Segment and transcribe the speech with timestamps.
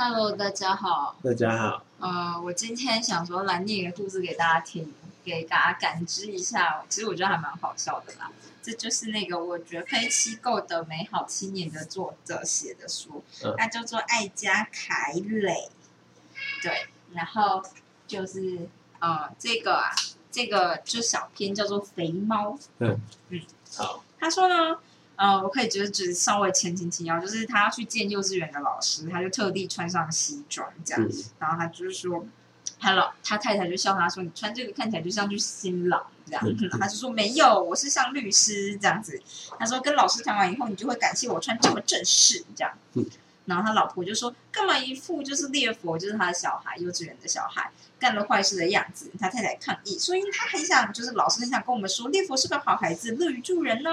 [0.00, 1.16] Hello，大家好。
[1.24, 6.84] 大家好，呃，我今天想说来念一个故事给大家听，给大家感知一下。
[6.88, 8.30] 其实我觉得还蛮好笑的啦。
[8.62, 15.68] 这就是那个我觉得非机构的美好青年的作者写的书，嗯他叫做艾嘉凯磊。
[16.62, 17.60] 对，然后
[18.06, 18.68] 就是
[19.00, 19.90] 呃，这个啊，
[20.30, 22.56] 这个就小篇叫做《肥猫》。
[23.76, 24.78] 好，他说呢，
[25.18, 32.24] 呃，我可以就是只稍微前情提要，就是他要去见幼稚园的老师，他就特地穿上西装这样，嗯然后他就是说，
[32.78, 39.20] 他老他太太就笑他说，你穿这个看起来就像去新郎这样，嗯 他就说没有，我是像律师这样子。
[39.58, 42.72] 他说跟老师谈完以后，你就会感谢我穿这么正式这样。
[42.94, 43.04] 嗯
[43.48, 53.90] 然后他老婆就说：“干嘛一副就是列佛，就是他的小孩，幼稚园的小孩干了坏事的样子？”他太太抗议，所以他很想，就是老师很想跟我们说，列佛是个好孩子，乐于助人呐、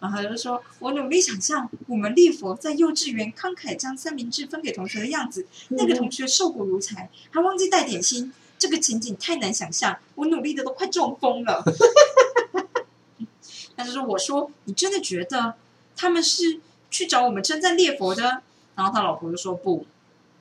[0.00, 11.62] 然后他就说：“我努力想象我们列佛在幼稚园慷慨将三明治分给同学的样子，那个同学瘦骨如柴，还忘记带点心，这个情景太难想象，我努力的都快中风了。
[13.76, 15.54] ”他就说：“我说你真的觉得
[15.94, 16.60] 他们是
[16.90, 18.42] 去找我们称赞列佛的？”
[18.76, 19.86] 然后他老婆就说：“不。”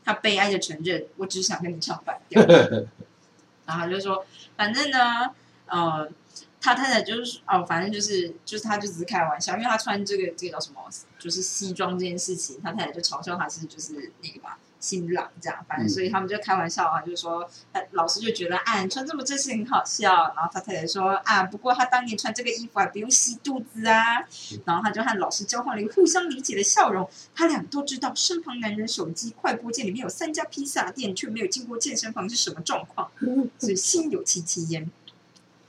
[0.05, 2.41] 他悲哀的承认：“我只是想跟你唱反调。
[3.67, 4.25] ”然后他就说
[4.57, 5.29] ：“反正呢，
[5.67, 6.09] 呃，
[6.59, 10.81] 他太太就是哦，反正就是就是他就只是开玩笑，因为他穿这个这个叫什么，
[11.19, 24.01] 就是西装这件事情，他太太就嘲笑他是就是那个嘛新郎这样，反正所以他们就开玩笑啊，就是说他老师就觉得啊你穿这么正式很好笑，然后他太太说啊不过他当年穿这个衣服还不用吸肚子啊，
[24.65, 33.11] 然后他就和老师交换了一个互相理解的笑容，他俩都知道身旁男人手机快播键里面有三家披萨店，却没有进过健身房是什么状况，
[33.59, 34.89] 所以心有戚戚焉。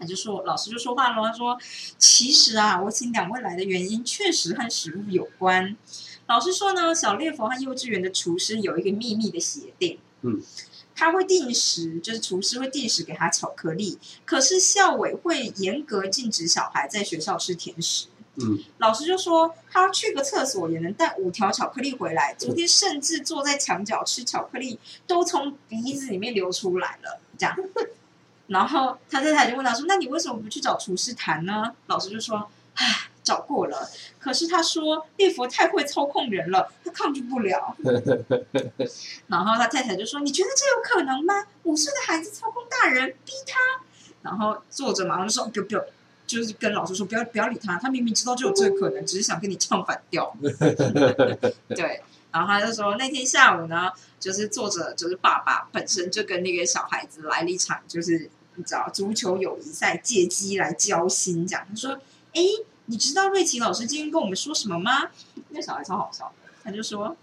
[0.00, 1.58] 他就说，老师就说话了，他说
[1.98, 5.76] ：“其实啊，我请两位来的原因确实和食物有关。
[6.26, 10.40] 老师说呢，小列佛和幼稚园的厨师有一个秘密的协定，嗯，
[10.96, 18.06] 他会定时，就是厨师会定时给他巧克力，可是校委会严格禁止小孩在学校吃甜食。
[18.36, 27.54] 嗯，老师就说他去个厕所也能带五条巧克力回来，昨天甚至坐在墙角吃巧克力都从鼻子里面流出来了，这样。
[28.50, 33.88] 然后他太太就问他说：“那你为什么不去找厨师谈呢？”老师就说：“唉，找过了，
[34.18, 37.76] 可是他说列佛太会操控人了，他抗拒不了。
[39.28, 41.46] ”然后他太太就说：“你觉得这有可能吗？
[41.62, 43.58] 五岁的孩子操控大人，逼他。”
[44.22, 45.84] 然后作者马上就说：“不要不要，
[46.26, 50.36] 就是跟老师说不要不要理他，他明明知道就有这个可能，只是想跟你唱反调。
[51.70, 52.02] ”对。
[52.32, 53.90] 然后他就说，那天下午呢，
[54.20, 61.66] 就是作者就是爸爸本身就跟那个小孩子来了一场，就是你知道足球友谊赛，借机来交心这样。
[61.66, 61.98] 他说
[62.34, 62.42] ：“哎，
[62.84, 65.08] 你知道瑞奇老师今天跟我们说什么吗？”
[65.48, 66.30] 那小孩超好笑，
[66.62, 67.16] 他就说：“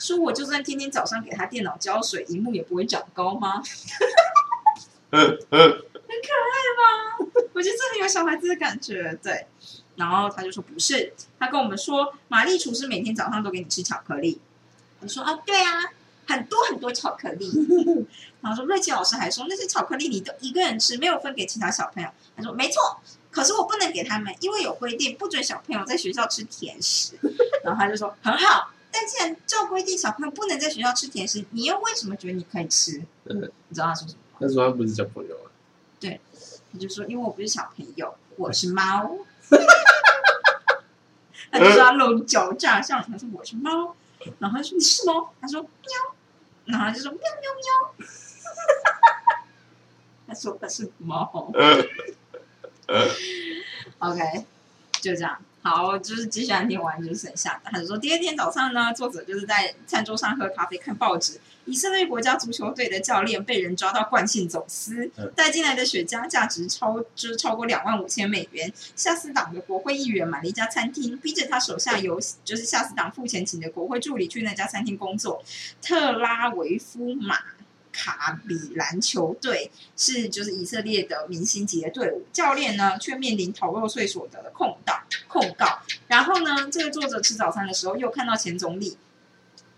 [0.00, 3.62] 说我就算天天早上给他电脑浇水，荧幕也不会长高吗？”
[5.12, 5.68] 很可爱
[6.80, 7.18] 吧？
[7.52, 9.46] 我觉得这很有小孩子的感觉，对。
[9.96, 14.40] 然后他就说不是，他跟我们说，玛丽厨师每天早上都给你吃巧克力。
[15.00, 15.92] 我说啊，对啊，
[16.30, 17.50] 很多很多巧克力。
[18.40, 22.08] 然后说瑞奇老师还说那些巧克力你都一个人吃，没有分给其他小朋友。
[22.36, 22.98] 他说没错，
[23.30, 27.14] 可是我不能给他们，因为有规定不准小朋友在学校吃甜食。
[27.64, 33.02] 然后他就说很好，但既然照规定小朋友不能在学校吃甜食，你又为什么觉得你可以吃？
[33.24, 34.38] 嗯你知道他说什么吗？
[34.40, 35.50] 他说他不是小朋友啊，
[35.98, 36.20] 对
[36.72, 39.18] 他就说因为我不是小朋友，我是猫。
[41.52, 43.96] 他就说他露脚掌，像，他说我是猫，
[44.38, 45.68] 然后他说你是猫，他说喵，
[46.66, 48.06] 然后他就说喵喵喵，
[50.26, 51.52] 他说他是猫。
[53.98, 54.46] OK，
[54.92, 55.42] 就这样。
[55.62, 57.70] 好，就是接下来念完就是剩下的。
[57.70, 61.38] 他就说，第二天早上呢，作者就是在餐桌上喝咖啡看报纸。
[61.66, 68.72] 以色列国家足球队的教练被人抓到惯性走私嗯，带进来的雪茄价值超就是超过两万五千美元。
[68.96, 75.44] 夏斯党的国会议员买了一家餐厅，逼着他手下由就是夏斯党付钱请的国会助理去那家餐厅工作。
[75.82, 77.38] 特拉维夫马
[77.92, 84.94] 卡比篮球队是就是以色列的明星级的队伍，教练呢却面临逃漏税所得的控告
[85.28, 85.80] 控告。
[86.08, 88.96] 然后呢，这个作者吃早餐的时候又看到前总理，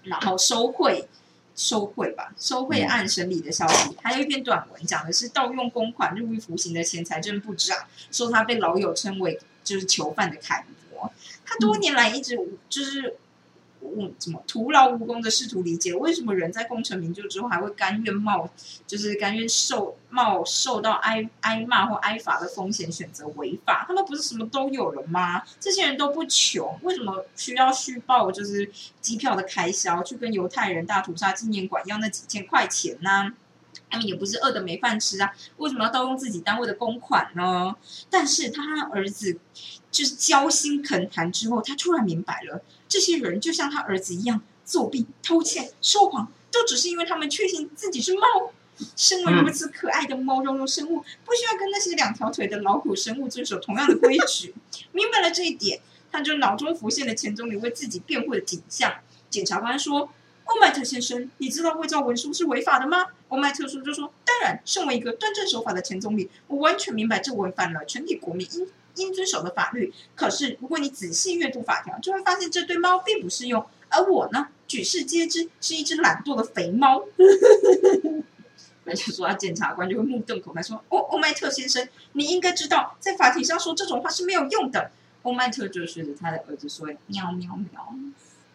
[0.05, 1.09] 然后收贿。
[1.55, 7.77] 收贿吧，收贿案审理的消息，还有一篇短文讲的是盗用公款入狱服刑的前财政部长，
[8.11, 11.13] 说他被老友称为就是囚犯的楷模。
[11.45, 12.39] 他多年来一直
[12.71, 13.17] 就是
[13.83, 18.49] 我怎么徒劳无功的试图理解，为什么人在功成名就之后还会甘愿冒，
[18.87, 23.85] 就是甘愿受冒受到挨挨骂或挨罚的风险，选择违法？
[23.87, 25.43] 他们不是什么都有了吗？
[25.61, 28.71] 这些人都不穷，为什么需要虚报就是
[29.01, 33.35] 机票的开销，去跟犹太人大屠杀纪念馆要那几千块钱呢？
[33.93, 37.77] 他们也不是饿的没饭吃啊，为什么要盗用自己单位的公款呢？
[38.09, 39.39] 但是他和儿子
[39.91, 48.23] 就是交心恳谈之后，他突然明白了，这些人就像他儿子一样，作弊、偷窃、说谎，都只是因为他们确信自己是猫。
[48.97, 54.55] 身为如此可爱的猫茸茸生物，不需要跟那些两条腿的老虎生物遵守同样的规矩。
[54.93, 58.91] 明白了这一点，他就脑中浮现了钱总理为自己辩护的景象。
[59.29, 60.09] 检察官说。
[60.45, 63.07] 欧麦特先生，你知道伪造文书是违法的吗？
[63.33, 69.91] 欧麦特说就说：“当然，身为一个端正守法的前总理，我完全明白这违反了全体国民应应遵守的法律。
[70.15, 73.65] 可是，如果你仔细阅读法条，就会发现这对猫并不适用。
[73.89, 77.03] 而我呢，举世皆知是一只懒惰的肥猫。”
[78.85, 84.91] 那就说，检察官就会目瞪口呆说：“欧欧麦特先生，你应该知道，在法庭上说这种话是没有用的。”
[85.23, 87.95] 欧麦特就学着他的儿子说：“喵喵喵。”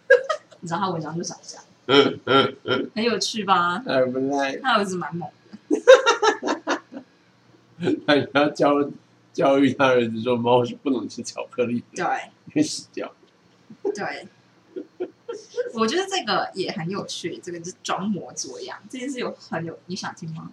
[0.62, 1.64] 你知道他文章就长这样。
[1.88, 3.82] 嗯嗯嗯，很有趣吧？
[3.88, 5.30] 哎不赖，他儿子蛮猛
[5.70, 6.82] 的。
[8.06, 8.92] 他要教
[9.34, 12.06] 教育他儿子说，猫是不能吃巧克力的，对，
[12.54, 13.14] 会死掉。
[13.96, 14.28] 对，
[15.74, 17.38] 我觉得这个也很有趣。
[17.38, 20.52] 这个是装模作样，这件事有很有，你想听吗？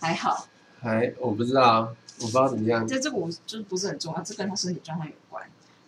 [0.00, 0.46] 还好，
[0.80, 2.86] 还我不知道，我不知道怎么样。
[2.86, 5.44] 这这个我就是不是很重要，这跟他身体状况有关。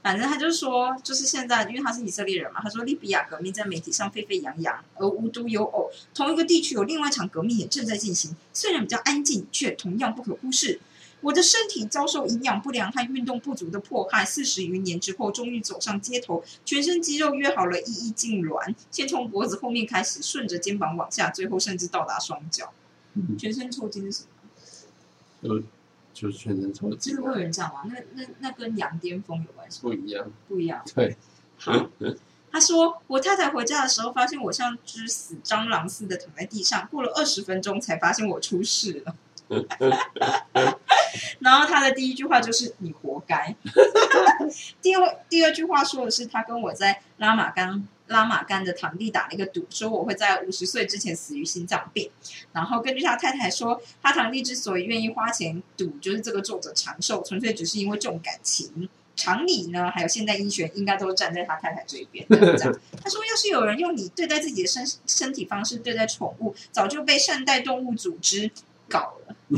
[0.07, 10.79] 反正他就说，就是现在，因为他是以色列人嘛，他说利比亚革命在媒体上沸沸扬扬，而无独有偶，同一个地区有另外一场革命也正在进行，虽然比较安静，却同样不可忽视。
[11.23, 22.73] 我的身体遭受营养不良和运动不足的迫害，四十余年之后，终于走上街头，全身肌肉约好了一一痉挛，先从脖子后面开始，顺着肩膀往下，最后甚至到达双脚，
[23.37, 25.65] 全身抽筋是什么？
[26.17, 27.83] 就是全身抽筋，会有人这样吗？
[27.85, 29.83] 那那那跟羊癫疯有关系？
[29.83, 30.83] 不一样，不一样。
[30.95, 31.15] 对，
[31.59, 31.91] 好。
[32.51, 39.15] 他说，我太太回家的时候，发现我像只死蟑螂似的躺在地上，过了二十分钟才发现我出事了。
[41.41, 43.55] 然后他的第一句话就是“你活该”。
[44.81, 47.87] 第二第二句话说的是他跟我在拉玛干。
[48.09, 52.11] 拉马干的堂弟打了一个赌，说我会在五十岁之前死于心脏病。
[52.53, 58.89] 然后根据他太太说，他堂弟之所以愿意花钱赌，就是这个作者长寿，纯粹只是因为重感情。
[59.17, 62.27] 常理呢，还有现代医学应该都站在他太太这一边。
[62.29, 68.51] 这样， 他说，要是有人用你对待自己的身身体方式对待宠物，早就被善待动物组织
[68.89, 69.35] 搞了。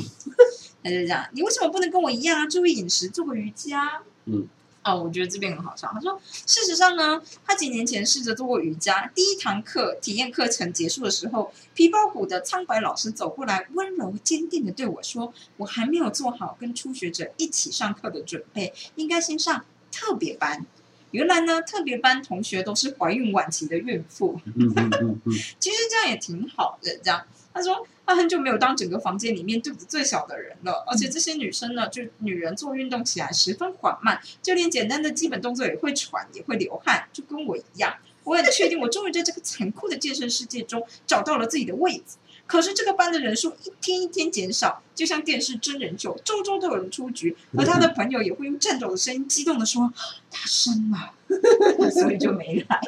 [0.84, 2.46] 他就这样，你为什么不能跟我一样啊？
[2.46, 4.02] 注意饮食，做个瑜伽。
[4.26, 4.46] 嗯。
[4.88, 5.90] 哦，我觉得这边很好笑。
[5.92, 9.10] 他说，事实上呢，他几年前试着做过瑜伽。
[9.14, 20.64] 第一堂课体验课程结束的时候，皮包骨的苍白老师走过来，温柔坚定的对我说：“我还没有做好跟初学者一起上课的准备，应该先上特别班。”
[21.10, 24.38] 原来呢，特别班同学都是怀孕晚期的孕妇。
[25.58, 26.98] 其实这样也挺好的。
[27.02, 27.86] 这样，他说。
[28.08, 37.94] 他很久没有当整个房间里面肚子最小的人了，而且这些女生呢，就女人做运动起来十分缓慢，就连简单的基本动作也会喘，也会流汗，就跟我一样。
[38.24, 42.16] 我很确定，我终于在这个残酷的健身世界中找到了自己的位置。
[42.46, 49.92] 可是这个班的人数一天一天减少，就像电视真人秀，周周都有人出局，而他的朋友也会用颤抖的声音激动的说
[50.32, 51.12] ：“他生了，
[51.92, 52.80] 所以就没来。”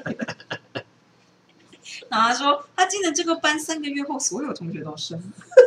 [2.08, 5.22] 然后他说，他进了这个班三个月后，所有同学都生，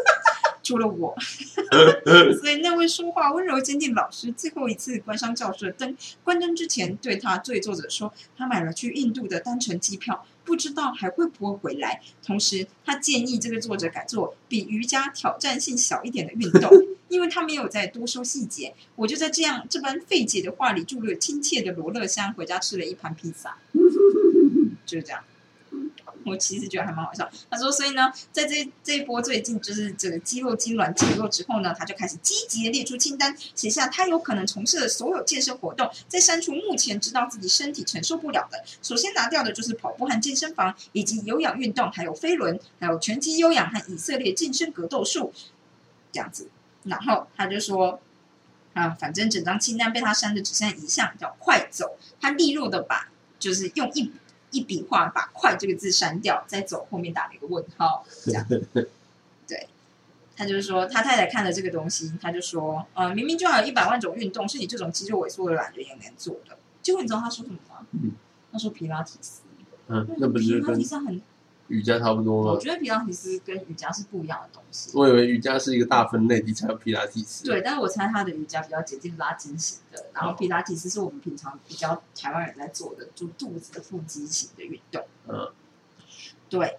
[0.64, 1.16] 除了我。
[2.40, 12.02] 所以那位说话温柔坚定老师最后一次关上教室的灯，关灯之前对他对作者说，他买了去印度的单程机票，不知道还会不会回来。
[12.26, 16.70] 同时，他建议这个作者改做比瑜伽挑战性小一点的运动，
[17.08, 18.74] 因为他没有再多说细节。
[18.96, 23.58] 我就在这样这般费解的话里注入了亲切的罗勒香，回家吃了一盘披萨，
[24.86, 25.24] 就是这样。
[26.26, 27.30] 我其实觉得还蛮好笑。
[27.50, 38.64] 他说：“所以呢，在这这一波最近就是这个肌肉痉挛减弱之后呢，他就开始积极的列出清单，写下他有可能从事的所有健身活动，再删除目前知道自己身体承受不了的。
[38.82, 45.34] 首先拿掉的就是跑步和健身房，以及有氧运动，还有飞轮，还有拳击有氧和以色列健身格斗术
[46.14, 46.48] 这样子。
[46.84, 48.00] 然后他就说：
[48.74, 51.98] 啊，反正整张清单被他删的只剩下一项，叫快走。
[52.22, 54.10] 他利落的把就是用一。”
[54.54, 58.48] 一笔画把“快”这个字删掉，再走后面打了一个问号，这样。
[59.46, 59.68] 对，
[60.38, 67.86] 他就是说，他太太看了这个东西，他就说：“呃，明明就还有一百万种运动是你这种肌肉萎缩的懒人也能做的。”结果你知道他说什么吗？
[68.52, 69.42] 他说皮拉提斯。
[69.88, 71.22] 嗯，那不是皮拉提跟斯很，
[71.74, 72.52] 瑜伽差不多吗？
[72.52, 74.92] 我觉得皮拉提斯跟瑜伽是不一样的东西。
[74.94, 77.44] 我以为瑜伽是一个大分类，底才有皮拉提斯。
[77.46, 85.04] 对，但是我猜他的瑜伽比较接近拉筋型的，然后哦皮拉提斯是我们平常比较台湾人在做的，就肚子的腹肌型的运动。
[85.28, 85.52] 嗯，
[86.50, 86.78] 对。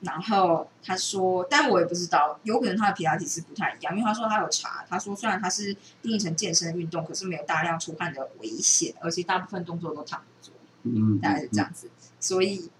[0.00, 10.54] 然后他说，但我也不知道，有可能他的皮拉提斯不太一样，因为他说他有查，他说虽然他是定义成健身运动，可是没有大量出汗的危险，而且大部分动作都躺着做。
[10.82, 12.70] 嗯，大概是这样子，所以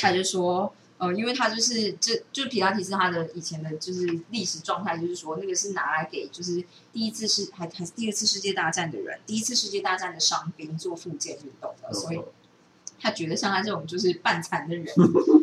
[0.00, 12.20] 他就说，呃，因为他就是这就是皮拉提斯他的以前的就是历史状态，就是说那个是拿来给就是第一次世还还是第二次世界大战的人，第一次世界大战的伤兵做复健运动的，所以
[13.00, 14.86] 他觉得像他这种就是半残的人，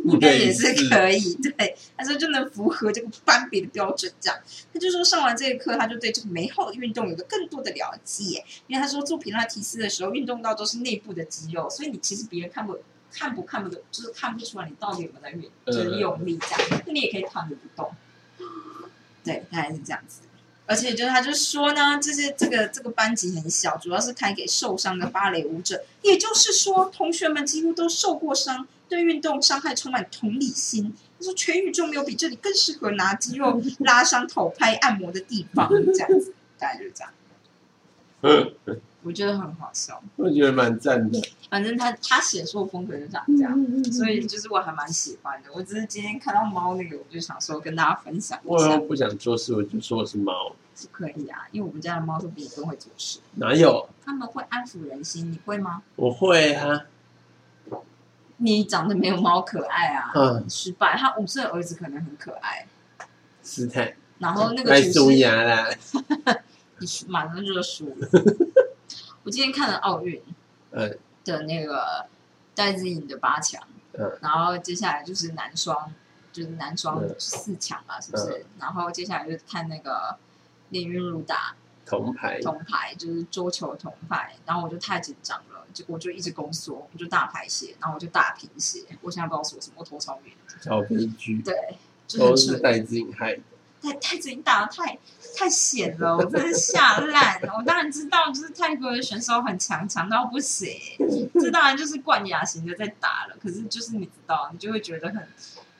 [0.06, 1.36] 应该也是可以。
[1.36, 4.38] 对，他说就能符合这个班比的标准，这样。
[4.74, 8.44] 他就说上完这一课，他就对这个美好的运动有了更多的了解。
[8.68, 12.78] 因为他说做皮拉提斯的时候，运动到都是内部的肌肉，所以你其实别人看不
[13.12, 16.82] 看不看不懂，就是看不出来你到底有没有在运，就是用力这样。
[16.86, 17.92] 那你也可以躺着不动。
[19.24, 20.22] 对，大概是这样子。
[20.68, 30.96] 而且就是他就说呢，这些这个这个班级很小，主要是开给受伤的芭蕾舞者，也就是说，同学们几乎都受过伤，对运动伤害充满同理心。
[31.20, 37.12] 他说，全宇宙没有比这里更适合拿肌肉拉伤、讨拍、按摩的地方，这样子，大概就是这样。
[39.06, 40.02] 嗯，我觉得很好笑。
[40.16, 41.22] 我觉得蛮赞的。
[41.50, 45.50] 反正他他写作风格就长这样，所以就是我还蛮喜欢的。
[45.54, 53.88] 我只是今天看到猫那个，我就想说跟大家分享一下，我又不想做事，我就说我是猫，是可以啊，因为我们家的猫都比你更会做事，哪有？
[54.04, 55.84] 他们会安抚人心，你会吗？
[55.96, 56.86] 我会啊，
[58.38, 60.98] 你长得没有猫可爱啊，嗯，失败。
[60.98, 62.68] 他五岁的儿子可能很可爱，
[63.44, 65.70] 斯坦，然后那个爱蛀牙啦，
[66.80, 68.08] 你输马上就输了。
[69.26, 70.22] 我今天看了奥运
[70.70, 70.90] 呃
[71.24, 72.06] 的那个
[72.54, 73.62] 戴资颖的八强，
[73.94, 75.92] 嗯然后接下来就是男双，
[76.32, 78.46] 就是男双嗯四强嘛，是不是？
[78.60, 80.18] 然后接下来就看那个
[80.70, 81.56] 林昀儒打
[81.88, 90.34] 铜牌，铜牌，就是桌球铜牌，然后我就太紧张了，就我就一直宫缩，我就大排血，然后我就大贫血，我现在不知道说什么，我头超晕。
[90.62, 91.78] 超悲剧，对，
[92.08, 92.60] 就是。
[92.60, 93.42] 戴资颖害的。
[93.82, 94.98] 太太子已经打的太
[95.38, 97.40] 太险了，我真的是吓烂。
[97.58, 100.72] 我当然知道，就是泰国的选手很强，强到不行。
[101.34, 105.28] 这当然就是冠亚型的在打了，可是就是你知道，你就会觉得很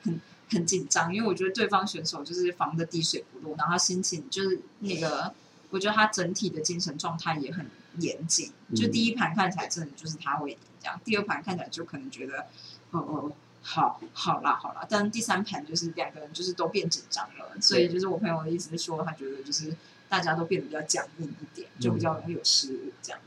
[0.04, 5.34] 很很紧张，因为我觉得对方选手就是防的滴水不漏，然后心情就是那个，
[5.70, 8.52] 我觉得他整体的精神状态也很严谨。
[8.74, 12.46] 就第一盘看起来真的就是他会赢这样，第二盘看起来就可能觉得，
[12.92, 13.32] 哦哦。
[13.68, 19.74] 好，好啦，好啦，但第三盘就是两个人就是都变紧张了，所以就是我朋友的意思是说，他觉得就是
[20.08, 23.20] 大家都变得比较僵硬一点，就比较容易有失误这样，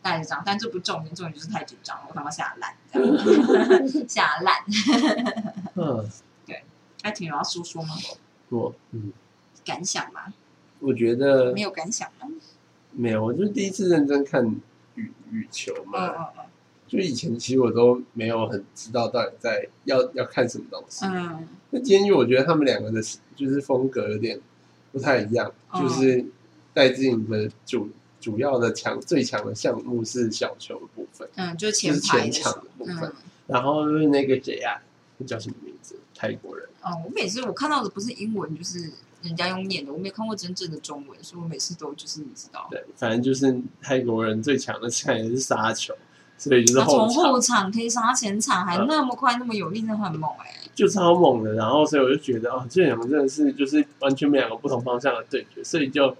[0.00, 0.42] 大概是这样。
[0.46, 4.64] 但这不重点，重点就是太紧张了，我他妈吓烂， 这样吓烂。
[5.74, 6.08] 嗯，
[7.02, 7.94] 爱婷有要说说吗？
[8.48, 9.12] 我嗯，
[9.62, 10.32] 感想吗？
[10.80, 12.28] 我觉得没有感想吗？
[12.92, 14.42] 没有，我就是第一次认真看
[14.94, 16.06] 羽羽球嗯嘛。
[16.08, 16.41] 嗯嗯
[16.92, 21.06] 就以前其实我都没有很知道到底在要要看什么东西。
[21.06, 23.00] 嗯那今天因为我觉得他们两个的
[23.34, 24.38] 就是风格有点
[24.92, 26.22] 不太一样，哦就是
[26.74, 27.88] 戴志颖的主
[28.20, 32.98] 主要的强最强的项目是小球的部分，嗯，就是前排的时候场的部分。
[33.04, 33.12] 嗯
[33.48, 34.80] 然后就是那个谁啊，
[35.18, 35.96] 那叫什么名字？
[36.14, 36.66] 泰国人。
[36.80, 38.78] 哦，我每次我看到的不是英文，就是
[39.20, 45.92] 人家用念的，我没看过真正的中文，所以我每次都就是你知道，对，反正就是泰国人最强的菜是杀球，
[46.42, 51.54] 所以就是他从后场可以杀前场，还嗯那么快那么有力，真的很猛哎、就超猛的。
[51.54, 56.16] 然后所以我就觉得啊，这两个真的是就是完全两个不同方向的对决，所以就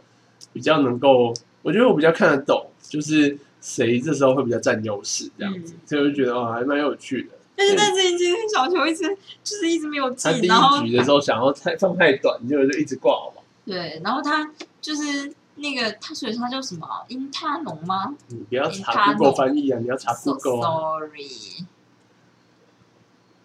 [0.52, 7.31] 比较能够，我觉得我比较看得懂，就是谁这时候会比较占优势这样子，嗯所以我就觉得哦，还蛮有趣的。
[7.57, 9.02] 但是但是今天小球一直
[9.43, 13.35] 就是一直没有他第进，然后一局的时候想要太放太短，结果就一直挂网。
[13.67, 14.50] 对，然后他
[14.81, 16.87] 就是那个他所以他叫什么？
[17.09, 18.14] 因他农吗？
[18.28, 20.99] 你不要查他 Google 翻译啊，你要查？So Google 啊。
[21.00, 21.66] sorry，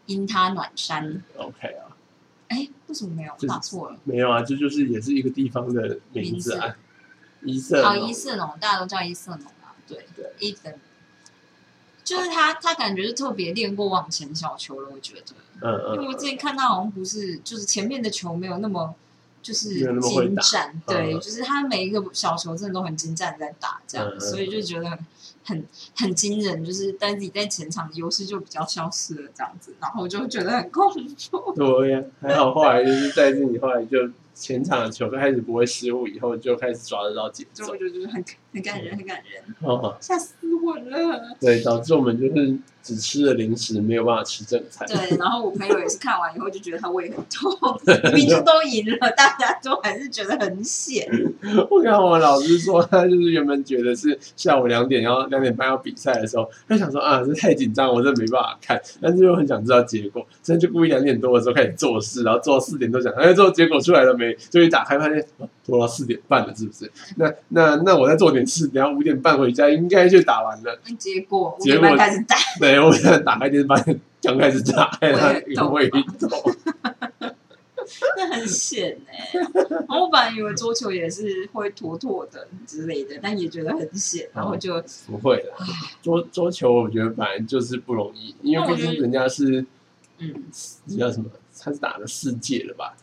[0.06, 1.98] 因他暖山，OK 啊，
[2.48, 3.34] 哎，为什么没有？
[3.38, 4.00] 就打错了？
[4.06, 6.76] 没有啊，这就是也是一个地方的名字啊，
[7.42, 8.08] 伊瑟哦，农。
[8.10, 10.34] 伊瑟农，大家都叫伊瑟农啊，对对。
[10.40, 10.74] 伊森，
[12.06, 18.96] 就是他，他感觉是特别练过往前小球了，我觉得，嗯嗯因为我之前看他好像不是，就是前面的球没有那么
[19.48, 19.70] 就是
[20.02, 25.00] 精湛，对，嗯就是他每一个小球真的都很精湛在打，这样，所以就觉得很
[25.46, 30.92] 很很惊人，就是但自己在前场的优势就比较消失了，这样子，然后我就觉得很恐
[31.32, 31.54] 怖。
[31.54, 37.84] 对呀，还好后来就是在这里，后来就前场的球开始不会失误，以后就开始抓得到节奏所以我。
[37.86, 38.22] 觉得就是很
[38.54, 41.36] 很感人，很感人，哦，吓死我了。
[41.40, 44.88] 对，导致我们就是只吃了零食，没有办法吃正餐。
[44.88, 47.52] 对，然后我朋友也是看完以后就觉得他胃很痛，
[48.14, 51.08] 明明就都赢了，大家都还是觉得很险。
[51.70, 64.34] 我看我们老师说，他就是原本觉得是下午两点要两点半要比赛的时候，他想说啊，这太紧张，我真的没办法看，但是又很想知道结果，所以就故意两点多的时候开始做事，然后做到四点多想，哎，最后结果出来了没？
[64.50, 66.90] 就一打开发现，哦拖到四点半了，是不是？
[67.18, 70.80] 那那那我在做点事，等下五点半回家应该就打完了。
[70.98, 76.02] 结果五结果点半开始打，对，我现在打开电视发现刚开始打开他胃痛胃痛，
[78.18, 85.52] 那很险哎、然后我本来以为桌球也是会妥妥的之类的，但也觉得很险，然后就不会的。
[86.02, 89.66] 桌桌球我觉得本来就是不容易，因为毕竟人家是
[90.20, 90.34] 嗯
[90.86, 91.26] 这叫什么？
[91.60, 92.96] 他是打了世界了吧？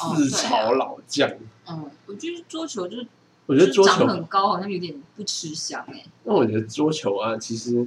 [0.00, 1.28] 哦四朝老将，
[1.68, 3.06] 嗯，我觉得桌球就是
[3.50, 7.84] 我觉得桌球长，很高，好像有点不吃香哎、那我觉得桌球啊，其实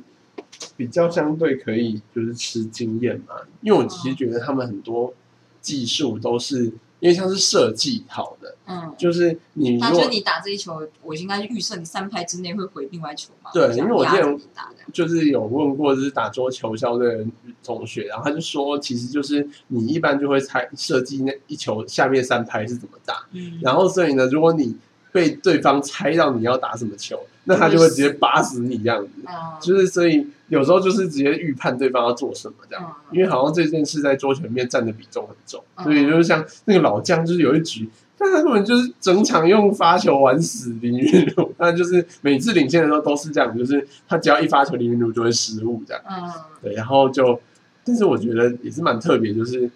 [0.76, 5.14] 比较相对可以就是吃经验嘛，因为我其实觉得他们很多
[5.62, 6.66] 技术都是
[7.00, 8.94] 因为像是设计好的，嗯。
[8.98, 13.50] 就是你如果他说你打这一球，我应该预设你三拍之内会回另外球嘛？
[13.54, 14.40] 对因为我之前
[14.92, 17.26] 就是有问过，就是打桌球校的
[17.64, 24.76] 同学，然后他就说，其实就是你一般就会猜设计那一球下面三拍是怎么打，嗯，然后所以呢，如果你
[25.14, 29.10] 被对方猜到你要打什么球，那他就会直接拔死你这样子。
[29.26, 37.88] 嗯就是所以有时候就是直接预判对方要做什么这样，嗯因为好像这件事在桌球里面占的比重很重，嗯所以就是像那个老将，就是有一局。
[38.16, 46.02] 但他根本就是整场用发球玩死林云儒，他就是每次领先的时候都是这样，就是他只要一发球，林云儒就会失误这样。
[46.10, 47.42] 嗯对，然后就，
[47.84, 49.70] 但是我觉得也是蛮特别，就是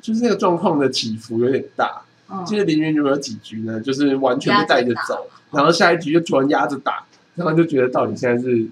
[0.00, 2.02] 就是那个状况的起伏有点大。
[2.28, 7.04] 嗯，就是林云儒有几局呢，就是完全被带着走，然后下一局就突然压着打，
[7.34, 8.66] 然后就觉得到底现在是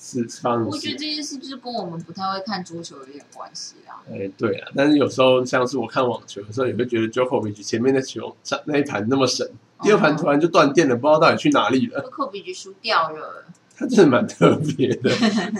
[0.00, 0.96] 是我觉得？
[0.96, 4.00] 这件事就是跟我们不太会看桌球有点关系啊。
[4.10, 9.46] 哎，对啊，但是有时候像是我看网球的时候，也会觉得 Djokovic 前面的球上那一盘那么神，
[9.82, 12.02] 第二盘突然就断电了，不知道到底去哪里了。
[12.02, 13.44] joko 比局输掉了，
[13.78, 15.08] 他真的蛮特别的，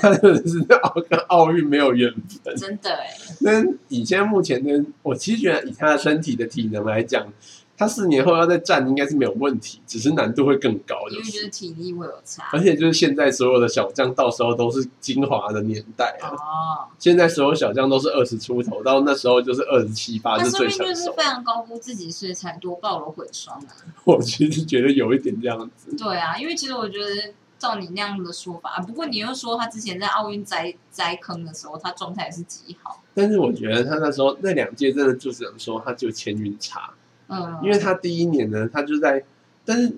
[0.00, 2.56] 他真的是奥跟奥运没有缘分。
[2.56, 3.06] 真的哎，
[3.40, 7.32] 跟以现在目前的，我其实觉得以他的身体的体能来讲，
[7.76, 11.48] 他四年后要再战应该是没有问题，只是难度会更高，就因为就是是。
[11.48, 12.48] 体力会有差。
[12.52, 16.30] 而且就是现在所有的小将，到时候都是精华的年代了。
[16.30, 21.22] 哦，现在所有小将都是二十出头，到那时候就是二十七八他是最说不定就是非。
[21.22, 23.68] 常高估自己，所以才多爆了混双啊。
[24.04, 25.94] 我其实觉得有一点这样子。
[25.96, 33.02] 对啊，因为其实我觉得照你那样的说法，啊、不过你又说他之前在奥运栽栽坑的时候，他状态也是极好。
[33.14, 36.90] 但是我觉得他那时候那两届真的就只能说他就签运差，
[37.26, 39.24] 嗯，因为他第一年呢，他就在，
[39.64, 39.96] 但是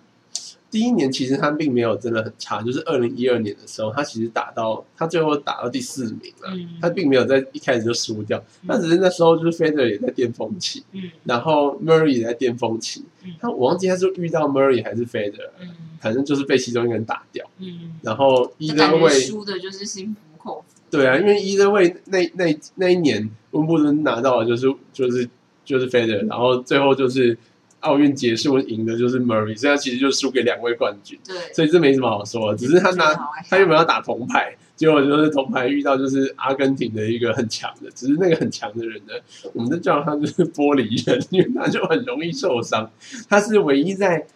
[0.71, 6.79] 第一年其实他并没有真的很差，就是二零一二年的时候，他其实打到他最后打到第四名了，嗯。
[6.81, 11.11] 他并没有在一开始就输掉，他只是那时候就是 Federer 也在巅峰期，嗯。
[11.25, 13.05] 然后 Murray 也在巅峰期。
[13.25, 15.69] 嗯，他我忘记他是遇到 Murray 还是 Federer，嗯。
[16.01, 19.21] 反正就是被其中一个人打掉，嗯，然后就感 either 觉 way。
[19.21, 20.81] 输的就是心服口服。
[20.91, 25.29] 对啊，因为 either way 那那那一年温布顿拿到的就是就是
[25.65, 27.37] 就是 Federer，然后最后就是
[27.81, 32.59] 奥运结束赢的就是 Murray，所以他其实就输给两位冠军，对，所以这没什么好说的。
[32.59, 33.15] 只是他拿
[33.49, 39.15] 他原本要打铜牌，结果就是铜牌遇到就是阿根廷的一个很强的，只是那个很强的人呢，
[39.55, 42.91] 我们就叫他就是玻璃人，因为他就很容易受伤。
[43.29, 44.27] 他是唯一在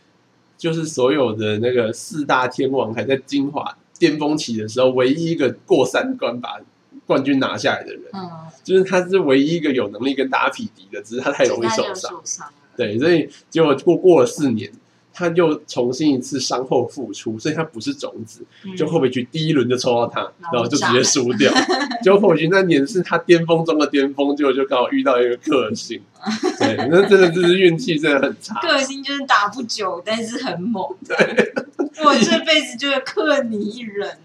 [0.57, 6.59] 就是所有的那个四大天王还在精华巅峰期的时候，唯一一个过三关把
[7.07, 8.30] 冠军拿下来的人，嗯，
[8.62, 12.11] 就是他是唯一一个有能力跟大家匹敌的，只是他太容易受伤。
[12.11, 12.52] 受伤了。
[12.76, 14.70] 对，所以结果过过了四年，
[15.12, 20.20] 他又重新一次伤后复出，所以他不是种子，嗯就后备局第一轮就抽到他，
[20.52, 21.52] 然后就直接输掉。
[22.02, 26.00] 结果后备局那年是他巅峰中的巅峰，结果就刚好遇到一个克星，
[26.58, 28.60] 对，那真的就是运气真的很差。
[28.60, 30.84] 克星就是打不久，但是很猛。
[31.06, 31.16] 对
[32.04, 34.18] 我这辈子就是克你一人，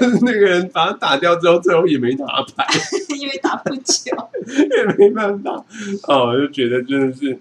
[0.00, 2.66] 就是那个人把他打掉之后，最后也没拿牌，
[3.18, 4.12] 因为打不久。
[4.46, 5.64] 也没办法。
[6.08, 7.38] 哦，我就觉得真的是，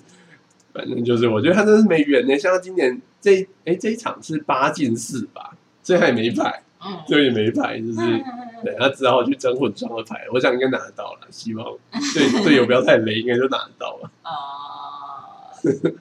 [0.74, 2.38] 反正就是我觉得他真的是没缘呢。
[2.38, 5.52] 像他今年这哎这一场是八进四吧，
[5.84, 8.24] 所以他也没牌，嗯，所以也没牌，就是。
[8.64, 11.68] 对他只好去争混双的牌，我想应该拿得到了，希望
[12.14, 14.10] 队 队友不要太雷，应该就拿得到了。
[14.24, 14.32] 哦，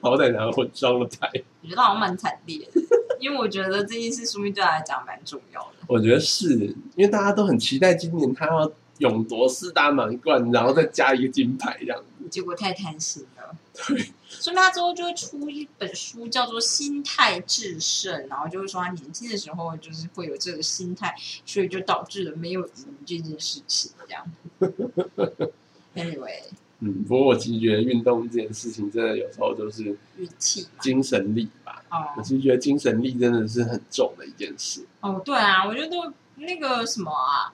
[0.01, 1.29] 好歹拿混双的牌，
[1.61, 2.81] 我觉得好像蛮惨烈的，
[3.19, 5.69] 因为我觉得这件事说明对他来讲蛮重要的。
[5.87, 6.53] 我觉得是
[6.95, 12.29] 因为大家都很期待今年他要勇夺四大满贯，然后再加一个金牌这样子。
[12.29, 13.55] 结果太贪心了，
[13.87, 21.13] 对，所以他之后就会出一本书，叫做《心态制胜》，然后就会说他年轻的时候就是会有这个心态，
[21.45, 24.25] 所以就导致了没有赢这件事情，这样。
[25.95, 26.41] Anyway，
[26.85, 31.81] 嗯，不过我其实觉得运动这件事情真的有时候就是运气嘛，精神力吧。
[31.89, 34.85] 我哦其实觉得精神力真的是很重的一件事。
[34.99, 35.95] 哦，对啊，我觉得
[36.35, 37.53] 那个什么啊，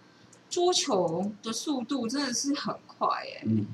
[0.50, 3.42] 桌球的速度真的是很快耶。
[3.46, 3.68] 嗯，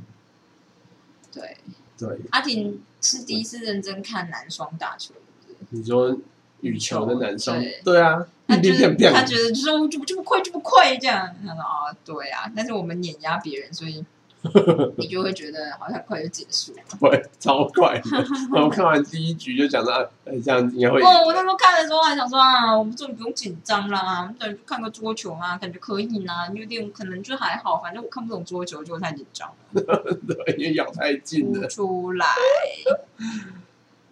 [1.32, 1.56] 对，
[1.98, 5.14] 对，阿婷是第一次认真看男双打球，
[5.48, 5.58] 是是？
[5.70, 6.18] 你说
[6.60, 14.04] 羽球的男双对，啊，他觉得他觉得就是哦这么这么快这么快这样，他说啊对啊，但是我们碾压别人，所以
[14.98, 16.82] 你就会觉得好像快就结束了。
[17.00, 18.10] 会超快的。
[18.54, 19.94] 然后看完第一局就讲到，
[20.26, 21.06] 哎，这样应该会赢。
[21.06, 29.82] 哦，我那时候看的时候还想说啊，我们终于不用紧张啦，等去看个桌球啊，感觉可以呢，有点可能就还好，反正我看不懂桌球就太紧张了，
[30.28, 31.68] 对，因为咬太近了。
[31.68, 32.26] 出来。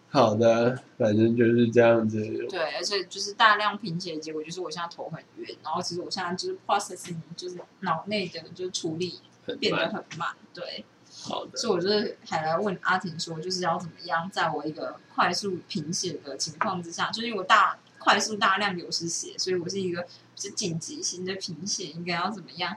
[0.10, 2.19] 好的，反正就是这样子。
[2.48, 9.90] 对，而且就是大量贫血，结果就是我现在头很晕，然后其实我现在就是 processing，就是脑内的就是处理很变得。
[9.90, 10.86] 很慢，对。
[11.26, 22.76] 好的，所以我就是还来问阿婷说，就是要怎么样，在我一个快速贫血的情况之下，就是我大快速大量流失血，所以我是一个是紧急型的贫血，应该要怎么样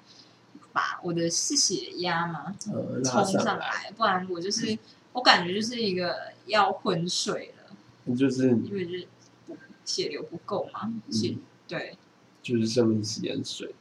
[0.73, 4.79] 把我的是血压嘛呃，冲上来，不然我就是
[5.13, 9.09] 我感觉就是一个要昏睡了，就是因为就是
[9.47, 11.97] 不血流不够嘛，血嗯对
[12.43, 13.75] 就是生命食盐水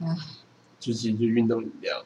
[0.00, 0.16] 唉，
[0.80, 2.04] 就其实就运动饮料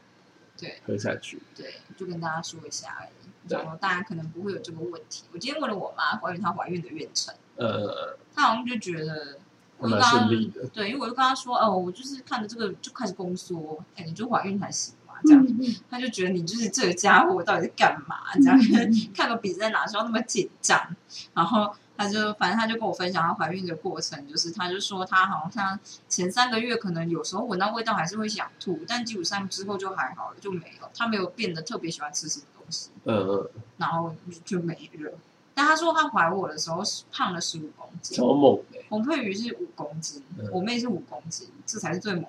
[0.63, 0.81] 对。
[0.87, 1.43] 喝下去。
[1.57, 3.11] 对，就跟大家说一下而已。
[3.49, 5.25] 然后大家可能不会有这个问题。
[5.33, 9.39] 我今天问了我妈关于她怀孕的妊娠，呃，她好像就觉得，
[9.79, 10.65] 我就跟她顺利的。
[10.69, 15.47] 对，因为我就跟她说，哦，我就是看着这个就开始宫缩，哎，你就怀孕才行嘛，这样。
[15.91, 18.19] 他就觉得你就是这个家伙到底在干嘛？
[18.35, 18.59] 这样
[19.15, 20.95] 看个比赛哪时候那么紧张？
[21.35, 32.91] 然后他就反正他就跟我分享他怀孕的过程，就是他就说他好像前三个月可能有时候闻到味道还是会想吐，但基本上之后就还好了，就没有，他没有变得特别喜欢吃什么东西。
[33.05, 35.13] 嗯嗯，然后就没了。
[35.55, 38.79] 但他说他怀我的时候是胖了十五公斤，超猛的。
[38.89, 42.29] 洪佩瑜是五公斤，嗯我妹是五公斤，这才是最猛的。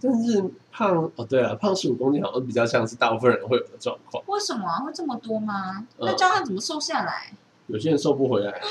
[0.00, 4.22] 但是胖哦，对了，胖十五公斤好像比较像是大部分人会有的状况。
[4.26, 4.80] 为什么啊？
[4.80, 5.86] 会这么多吗？
[5.98, 7.32] 嗯那这样他怎么瘦下来？
[7.66, 8.66] 有些人瘦不回来，可是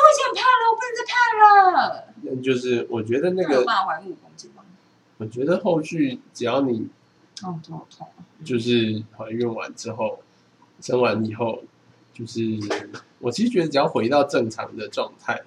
[0.00, 2.04] 我已经很胖了，我不能再胖了。
[2.22, 4.62] 那就是我觉得那个，办法怀五公斤吗？
[5.18, 6.88] 我觉得后续只要你
[7.42, 8.24] 哦，头好痛啊。
[8.44, 10.20] 就是怀孕完之后，
[10.80, 11.62] 生完以后，
[12.14, 12.40] 就是
[13.18, 15.42] 我其实觉得只要回到正常的状态，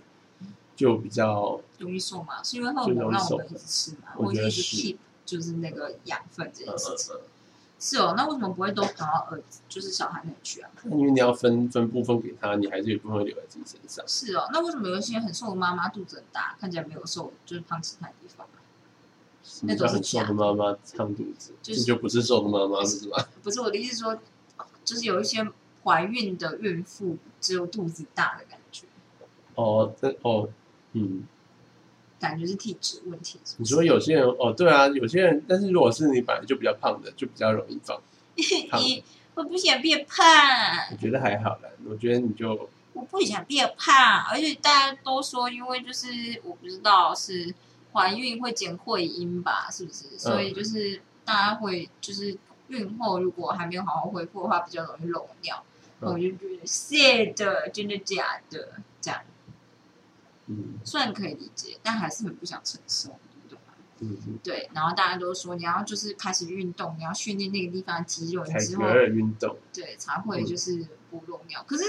[0.76, 2.44] 就比较容易瘦嘛？
[2.44, 7.16] 是因为荷尔让我们一直吃嘛，我一直是 keep 就是那个养分这呃件事情。
[7.16, 7.22] 呃，
[7.80, 10.70] 是哦，那为什么不会都跑到儿子就是小孩那里去啊？
[10.86, 14.06] 因为你要分分部分给他，你还是有一部分留在自己身上。
[14.08, 18.48] 是哦，那为什么有一些很瘦的妈妈肚子很大，看起来没有瘦，就是胖其他地方？
[19.64, 21.54] 那种很瘦的妈妈胖肚子？
[21.62, 23.18] 就是这就不是瘦的妈妈，不是吗？
[23.44, 24.18] 不是我的意思是说，
[24.86, 25.46] 就是有一些
[25.84, 28.88] 怀孕的孕妇只有肚子大的感觉，
[29.56, 30.48] 哦，这哦，
[30.94, 31.24] 嗯，
[32.20, 33.40] 感觉是体质问题。
[33.58, 38.00] 你说有些人哦，对啊，有些人，但是如果是你本来就比较胖的，就比较容易放。
[38.70, 39.04] 胖你
[39.36, 40.26] 我不想变胖
[40.92, 46.08] 我，觉得还好啦，我觉得你就我不想变胖，而且大家都说，因为就是
[46.44, 47.54] 我不知道是
[47.92, 50.18] 怀孕会减会阴吧，是不是？
[50.18, 55.64] 所以就是大家会就是孕后如果还没有好好恢复的话，比较容易漏尿。
[56.02, 58.74] 嗯我就觉得是的，真的假的？
[59.00, 59.22] 这样
[60.48, 63.74] 嗯虽然可以理解，但还是很不想承受，你懂吗？
[64.00, 71.64] 嗯嗯，对，然后大家都说你要就是开始运动，你要训练那个地方的肌肉，你之后运动，对才会就是不漏尿。
[71.64, 71.84] 可是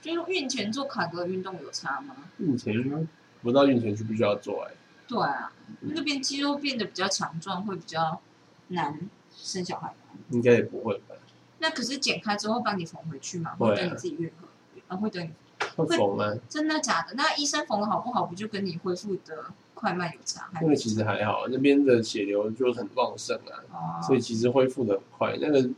[0.00, 2.14] 就是孕前做卡格尔运动有差吗？
[2.38, 3.08] 孕前
[3.42, 4.74] 不到孕前就必须要做哎、
[5.08, 8.20] 对啊，那边肌肉变得比较强壮，会比较
[8.68, 8.98] 难
[9.34, 9.94] 生小孩吗？
[10.30, 11.14] 应该也不会吧？
[11.58, 14.46] 那可是剪开之后帮你缝回去嘛，会等你自己愈合，
[14.88, 15.30] 啊，会等你
[15.76, 17.14] 会缝吗，真的假的？
[17.14, 20.48] 那医生缝的好不好，不就跟你恢复的快慢有差？
[20.52, 25.68] 还那个其实还好，那边的血流就很旺盛啊，哦，所以其实恢复的很快，那个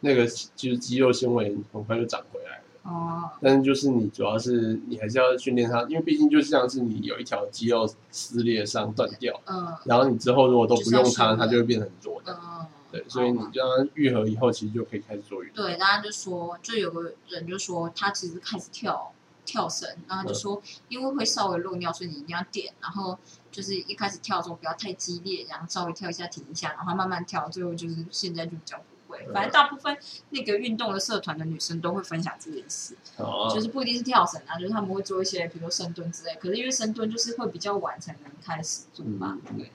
[0.00, 2.64] 那个就是肌肉纤维很快就长回来了。
[2.84, 12.36] 哦，但是就是你主要是你还是要训练它，因为毕竟就像是你有一条肌肉撕裂伤断掉，嗯然后你之后如果都不用它，它就会变得很弱的。
[12.42, 15.64] 嗯，对，所以你就让它愈合以后，其实就可以开始做运动。
[15.64, 19.12] 对，大家就说，就有个人就说他其实开始跳
[19.52, 23.18] 跳绳，然后就说因为会稍微漏尿，所以你一定要点，然后
[23.50, 29.94] 就是一开始跳的时候不要太激烈，然后稍微跳一下停一下，然后慢慢跳，最后就是现在就比较不会，反正大部分
[30.30, 36.34] 那个运动的社团的女生都会分享这件事，哦，就是不一定是跳绳啊，就是他们会做一些，比如说深蹲之类。
[36.40, 39.70] 可是因为深蹲就是会比较晚才能开始做嘛，嗯对。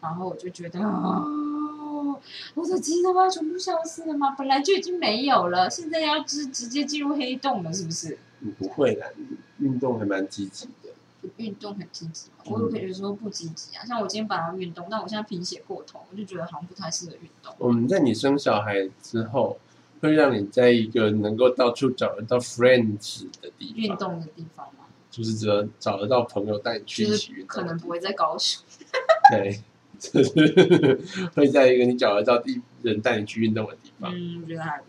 [0.00, 2.20] 然后我就觉得，哦，
[2.54, 4.34] 我的肌肉要全部消失了吗？
[4.36, 8.18] 本来就已经没有了，现在要直直接进入黑洞了，是不是？
[8.44, 10.90] 嗯不会啦，你运动还蛮积极的。
[11.38, 13.84] 运动很积极，我有可以说不积极啊。
[13.86, 17.54] 像我今天本来要运动，但我现在贫血过头，我就觉得好像不太适合运动。
[17.56, 19.58] 我们在你生小孩之后，
[20.02, 27.46] 会让你在一个能够到处找得到 friends 的地方，运动的地方吗，就是只能找得到朋友带你去一起运动。
[27.46, 28.62] 可能不会在高雄。
[29.32, 29.62] 对，
[29.98, 31.00] 就是
[31.34, 34.12] 会在一个你找得到地人带你去运动的地方。
[34.14, 34.82] 嗯，我觉得还。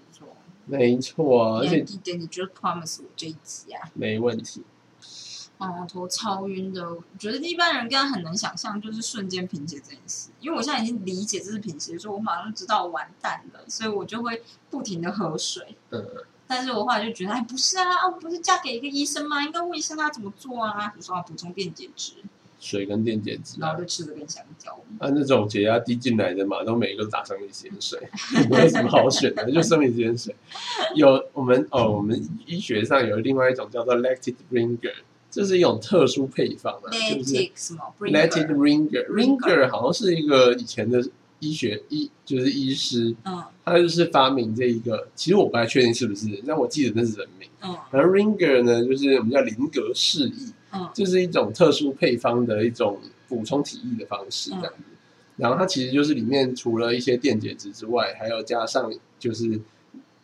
[0.66, 3.90] 没错啊，而且年底点你就 promise 我这一集啊。
[3.94, 4.64] 没问题。
[5.58, 10.30] 哦，头超晕的，我觉得一般人应该很难想象，就是瞬间贫血这件事。
[10.42, 15.78] 因为我现在已经理解这是贫血，所以我马上知道完蛋了，所以我就会不停的喝水。
[15.92, 16.06] 嗯，
[16.46, 19.42] 但是我后来就觉得，哎，不是啊，啊，我不是嫁给一个医生吗？
[19.46, 20.90] 应该问医生他怎么做啊。
[20.90, 22.16] 比如说要补充电解质，
[22.66, 24.72] 水跟电解质啊然后，就吃了根香蕉。
[24.98, 28.00] 啊，那种解压滴进来的嘛，都每一个都打生理盐水，
[28.50, 30.36] 没有什么好选的，就生理盐水。
[30.96, 34.94] 有我们哦，我们医学上有另外一种叫做 lactic ringer，
[35.30, 41.04] 这是一种特殊配方啊，就是 Lactic 什么 lactic Bringer，ringer ringer 好像是一个以前的
[41.40, 47.50] 医学医就是医师，嗯他就是发明这一个，其实我不太确定是不是，但我记得那是人名。
[47.64, 50.34] 嗯而 ringer 呢，就是我们叫林格释液，
[50.76, 54.84] 嗯就是一种特殊配方的一种补充体液的方式，这样子。
[55.38, 59.60] 然后它其实就是里面除了一些电解质之外，还有加上就是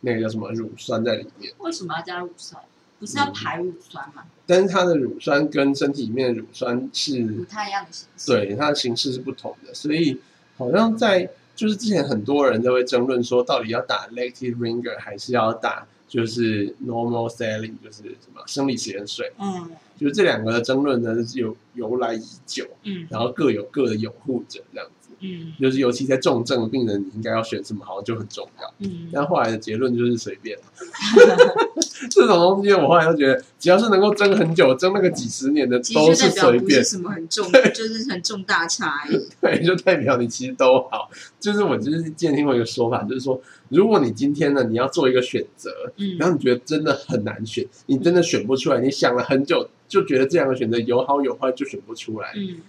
[0.00, 1.52] 那个叫什么乳酸在里面。
[1.58, 2.62] 为什么要加乳酸？
[2.98, 4.22] 不是要排乳酸吗？
[4.46, 8.32] 但是它的乳酸跟身体里面的乳酸是不太一样的形式。
[8.32, 10.20] 对它的形式是不同的，所以
[10.56, 19.32] 好像在就是之前很多人都会争论说，到底要打 lactic ringer 还是要打就是 normal saline，就是什么生理食盐水。
[19.38, 19.70] 嗯
[20.02, 25.08] 就是这两个的争论呢，是有由来已久，嗯然后各有各的拥护者，这样子。
[25.24, 28.74] 嗯就是尤其在重症的病人，你应该要选什么，好像就很重要。
[28.78, 30.58] 嗯，但后来的结论就是随便。
[32.10, 36.84] 这种东西，我后来都觉得，只要是能够争很久、争那个几十年的，都实就代表随便。
[36.84, 39.12] 什么很重，就是很重大差异。
[39.40, 41.08] 对，就代表你其实都好。
[41.38, 52.32] 就是我就是之前听过一个说法，就是说，如果你今天呢，你要做一个选择，嗯然后你觉得真的很难选，你真的选不出来，你想了很久，就觉得这两个选择有好有坏，就选不出来。
[52.34, 52.62] 嗯，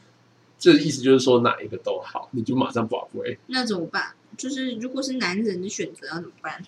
[0.60, 4.12] 这意思就是说哪一个都好，你就马上不会，那怎么办？
[4.36, 6.62] 就是如果是男人的选择要怎么办？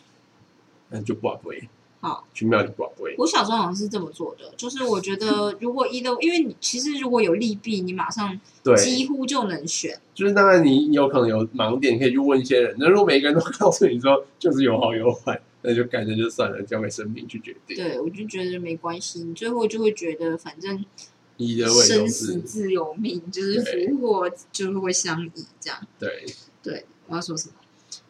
[0.91, 1.68] 那就不会。
[2.00, 3.15] 好，去庙里不会。
[3.18, 10.00] 我小时候好像是这么做的，就是我觉得如果一都，因为你其实如果有利弊，你马上对，几乎就能选。
[10.13, 12.76] 就是当然你有可能有盲点，可以去问一些人。
[12.80, 17.75] 那如果每个人都告诉你说就是有好有坏，那就干脆就算了，交给生命去决定。
[17.78, 20.86] 对，我就觉得没关系，你最后就会觉得反正
[21.38, 25.80] 你的位生死自有命，就是福祸就是会相依这样。
[25.99, 26.25] 对，
[26.63, 27.56] 对，我要说什么？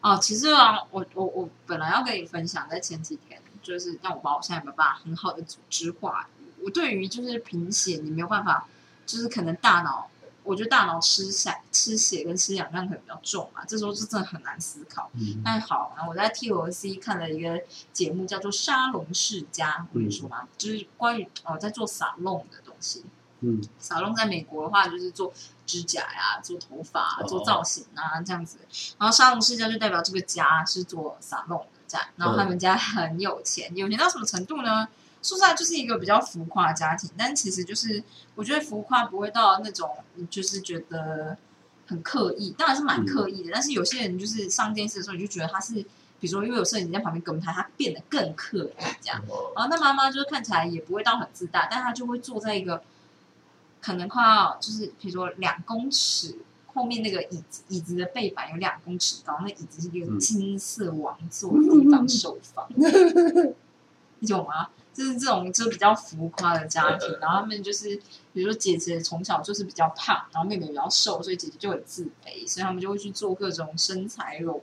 [0.02, 6.28] 哦，其实啊，我我我本来要跟你分享，在前几天，就是让我把我现在没有办法很好的组织化。
[6.62, 8.68] 我对于就是贫血，你没有办法，
[9.04, 10.08] 就是可能大脑，
[10.46, 15.10] 我觉得大脑吃血、吃血跟吃氧量可能比较重嘛，这时候就真的很难思考。
[15.14, 17.60] 嗯，那好，我在 TLC 看了一个
[17.92, 23.04] 节目，叫做《沙龙世家》，我跟你说嘛，就是关于哦在做沙龙的东西。
[23.40, 25.32] 嗯，沙龙在美国的话，就是做
[25.66, 28.58] 指甲呀、做头发、做造型啊这样子。
[28.98, 34.88] 然后沙龙世家就代表这个家是做沙龙的这样，然后他们家很有钱，有钱到什么程度呢？
[35.22, 38.02] 说实在就是一个比较浮夸的家庭，但其实就是
[38.34, 41.36] 我觉得浮夸不会到那种你就是觉得
[41.86, 43.50] 很刻意，当然是蛮刻意的。
[43.52, 45.74] 但是有些人就是上电视的时候，你就觉得他是，
[46.20, 49.20] 比如说因为有摄影机在旁边跟拍，他变得更刻意这样。
[49.28, 52.82] 哦然后那妈妈就是看起来也不会到很自大，但她就会坐在一个
[53.80, 56.38] 可能快要就是比如说两公尺
[56.74, 62.68] 后面那个椅子，椅子的背板有两公尺高，那椅子是一个嗯金色王座的地方受访，
[64.18, 64.68] 你懂吗？
[64.96, 67.94] 就是这种就比较浮夸的家庭，然后他们就是
[68.32, 74.62] 比如说姐姐从小就是比较胖，然后妹妹比较瘦，所以姐姐就很自卑，所以他们就会去做各种身材隆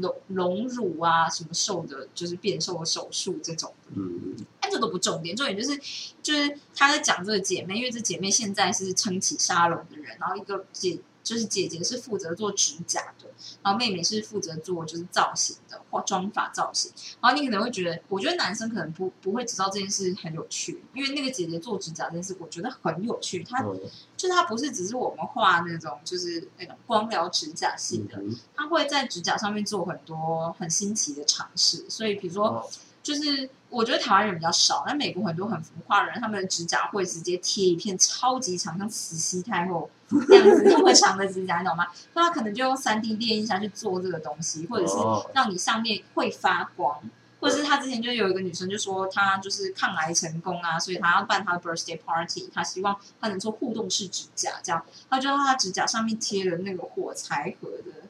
[0.00, 3.92] 隆隆乳啊，什么瘦的，就是变瘦的手术这种的。
[3.94, 5.78] 嗯，哎，这都不重点，重点就是
[6.22, 13.28] 就是他在讲这个姐妹，因为这姐妹现在是撑起沙龙的人，然后一个姐就是姐姐是负责做指甲的，
[13.62, 16.90] 然后妹妹是负责做就是造型的化妆发造型。
[17.20, 23.42] 然后你可能会觉得，我觉得男生可能不不会知道这件事很有趣，因为那个姐姐做指甲这件事，我觉得很有趣。
[23.44, 23.80] 她嗯
[24.16, 31.84] 就是她不是只是我们画那种就是那种光疗指甲系的，嗯她会在指甲上面做很多很新奇的尝试。
[31.88, 32.70] 所以比如说，哦
[33.02, 39.90] 就是我觉得台湾人比较少，但美国很多很浮夸的人，他们的指甲会直接贴一片超级长，像慈禧太后
[40.28, 41.86] 那样子那么长的指甲，你懂吗？
[42.14, 47.00] 那他可能就用三 D 电印下去做这个东西，或者是哦让你上面会发光。
[47.40, 58.06] 或者是他之前就有一个女生就说她就是抗癌成功啊，所以她要办她的 birthday party，她希望她能做互动式指甲，这样她就让她指甲上面贴了那个火柴盒的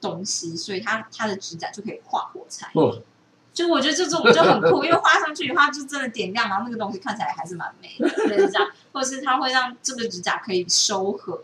[0.00, 2.70] 东西，所以她她的指甲就可以画火柴。
[2.74, 2.96] 哦
[3.52, 11.42] 就我觉得这种就很酷，因为画上去的话就真的点亮，然后那个东西看起来还是蛮美的，类似这样，或者是它会让这个指甲可以收合，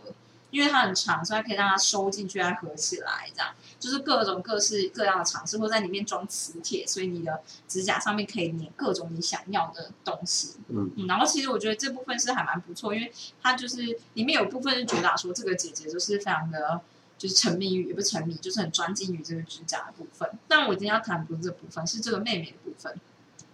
[0.51, 10.55] 因为它很长，所以它可以让它收进去再合起来，这样就是各种各式各样的尝试，或在里面装磁铁，所以你的指甲上面可以粘各种你想要的东西。
[10.69, 13.83] 嗯嗯，然后其实我觉得这部分是还蛮不错，因为它就是
[14.15, 16.81] 里面有部分是主打说这个姐姐就是非常的。
[17.19, 20.29] 就是沉迷于，也不是沉迷，就是很专精于这个指甲的部分。
[20.47, 22.95] 但我今天要谈不是这部分，是这个妹妹的部分。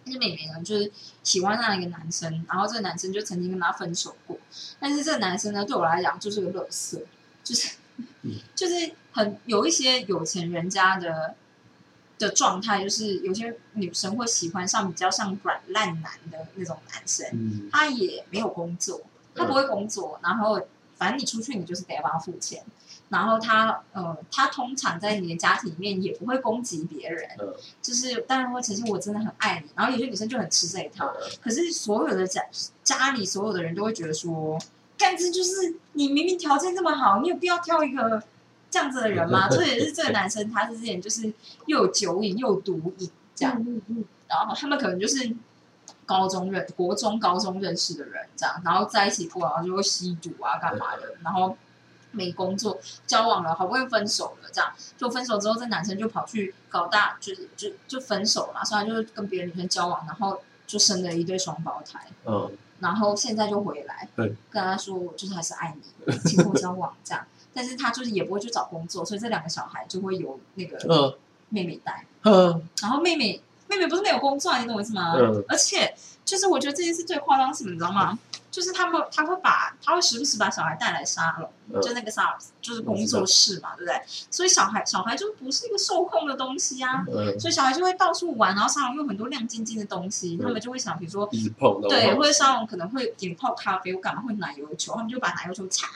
[0.04, 0.90] 那妹妹呢，就是
[1.22, 4.36] 喜欢上一个男生，然后这个男生就曾经跟她分手过。
[4.80, 7.00] 但是这个男生呢，对我来讲就是个乐色，
[7.44, 7.76] 就是
[8.22, 11.36] 嗯就是很有一些有钱人家的
[12.18, 17.28] 的状态，就是有些女生会喜欢上比较像软烂男的那种男生。
[17.32, 19.02] 嗯他也没有工作，
[19.36, 20.60] 他不会工作，然后
[20.96, 22.64] 反正你出去你就是得要帮他付钱，
[23.12, 27.52] 然后他呃，他通常在你的家庭里面也不会攻击别人，嗯。
[27.82, 31.30] 就是当然会呈现我真的很爱你，然后有些女生就很吃这一套，嗯。
[31.42, 32.42] 可是所有的家
[32.82, 34.58] 家里所有的人都会觉得说，
[34.96, 38.22] 干这就是你明明条件这么好，你有必要挑一个
[38.70, 39.46] 这样子的人吗？
[39.52, 41.30] 特别是这个男生他是之前就是
[41.66, 43.62] 又有酒瘾又有毒瘾这样，
[44.26, 45.36] 然后他们可能就是
[46.06, 51.54] 高中认、国中、高中认识的人，这样，然后在一起过，然后就会吸毒啊，干嘛的，然后
[52.12, 65.74] 没工作，交往了，好不容易分手了，这样，就分手之后，这男生就跑去搞大，就是就就分手了嘛，所以他就是跟别的女生交往，然后就生了一对双胞胎，嗯然后现在就回来，对，跟他说我就是还是爱
[66.06, 71.14] 你，请跟我交往这样，但是他就是也不会去找工作，所以这两个小孩就会由那个嗯
[71.48, 72.04] 妹妹带。
[72.24, 75.14] 嗯然后妹妹妹妹不是没有工作啊，你懂我意思吗？
[75.16, 75.94] 嗯而且
[76.24, 78.18] 就是我觉得这件事最夸张是什么，你知道吗？
[78.52, 84.00] 就是他们他会把他会时不时把小孩带来沙龙，嗯就那个沙就是工作室嘛，对不对？
[84.30, 91.26] 所以小孩小孩就不是一个受控的东西啊，嗯，所以小孩就会到处玩，然后沙龙有很多亮晶晶的东西，嗯他们就会想，比如说
[91.88, 95.88] 对，或者沙龙可能会点泡咖啡，我干嘛会奶油球，他们就把奶油球拆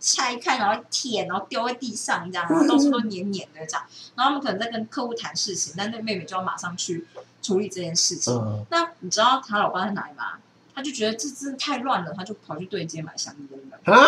[0.00, 3.84] 拆开，然后舔，然后丢在地上这样，然后到处都黏黏的这样。
[4.16, 7.06] 然后他们可能在跟客户谈事情，但那个妹妹就要马上去
[7.42, 8.34] 处理这件事情。
[8.34, 10.32] 嗯那你知道他老爸在哪里吗？
[10.78, 13.80] 他就觉得这真的太乱了，他就跑去对街买香烟了。
[13.92, 14.06] 啊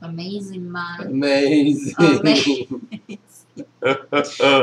[0.00, 2.68] Amazing 吗？？Amazing，Amazing，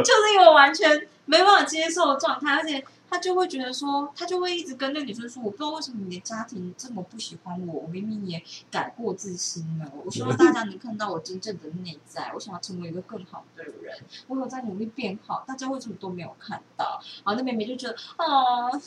[0.01, 8.41] 就是一个完全没办法接受的状态，而且他就会觉得说，他就会一直跟那个女生说，我不知道为什么你的家庭这么不喜欢我，我明明也
[8.71, 16.99] 改过自新了，我希望大家能看到我真正的内在，我想要成为一个更好的人，我有在努力变好，大家为什么都没有看到？
[17.23, 18.81] 然后那妹妹就觉得，哦。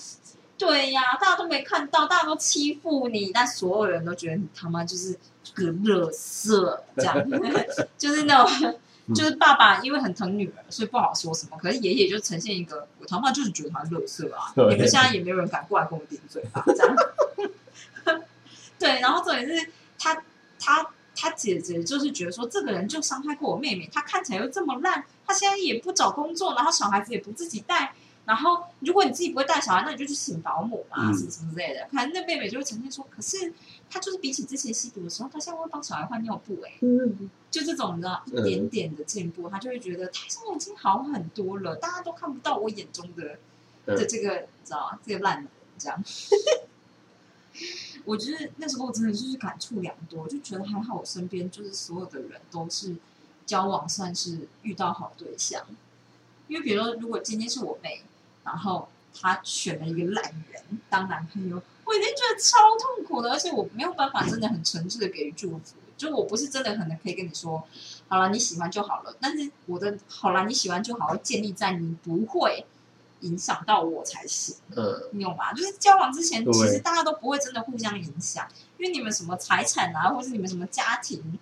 [0.59, 5.17] 对呀，大家都没看到，大家都欺负你，但所有人都觉得你他妈就是
[5.55, 7.17] 个乐色，这样，
[7.97, 8.79] 就是那种
[9.15, 11.57] 就是爸爸因为很疼女儿，所以不好说什么。
[11.57, 14.53] 可是爷爷就呈现一个，我他妈就是觉得他乐色啊！
[14.57, 16.65] 你们现在也没有人敢过来跟我顶嘴吧？
[16.67, 16.97] 这样。
[18.79, 20.23] 对，然后重点是他
[20.59, 27.95] 他他姐姐就是觉得说，这个人就伤害过我妹妹，他看起来又这么烂，他现在也不找工作，然后小孩子也不自己带。
[28.29, 31.89] 然后，如果你自己不会带小孩，那你就去请保姆嘛，嗯什么什么之类的。
[31.91, 33.55] 反正那妹妹就会呈现说，可是
[33.89, 43.39] 她就是比起之前吸毒的时候，她现在会帮小孩换尿布、欸，嗯就这种你知道一嗯点点的进步，她就会觉得她现在已经好很多了，大家都看不到我眼中的
[43.87, 44.99] 嗯的这个，你知道吗？
[45.03, 46.05] 这个烂人这样。
[48.05, 52.95] 我觉得那时候我真的就是感触良多，就觉得还好，我身边就是所有的人都是
[53.47, 55.65] 交往算是遇到好对象。
[56.47, 58.03] 因为比如说，如果今天是我妹，
[58.49, 65.77] 然后他选了一个烂人当男朋友，我已经觉得超痛苦的，而且我没有办法真的很诚挚的给予祝福。
[65.99, 67.63] 就我不是真的可能可以跟你说，
[68.09, 69.15] 好了，你喜欢就好了。
[69.21, 72.65] 但是我的好了，你喜欢就好，会建立在你不会
[73.21, 75.53] 影响到我才行，嗯，你懂吗？
[75.53, 78.47] 就是交往之前，其实大家都不会真的互相影响，
[78.79, 81.39] 因为你们什么财产啊，或是你们什么家庭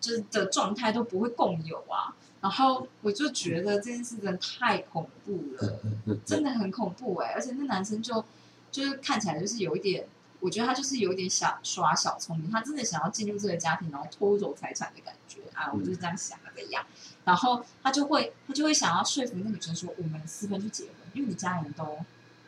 [0.00, 2.16] 就是的状态都不会共有啊。
[2.40, 5.80] 然后我就觉得这件事真的太恐怖了，
[6.24, 8.24] 真的很恐怖哎、而且那男生就
[8.70, 10.06] 就是看起来就是有一点，
[10.40, 16.86] 我觉得他就是有一点想耍小聪明，他真的想要进入这个家庭，然后偷走财产的感觉啊，我就是这样想的呀。
[17.24, 21.98] 然后他就会他就会想要说服那女生说，我们私奔去结婚，因为你家人都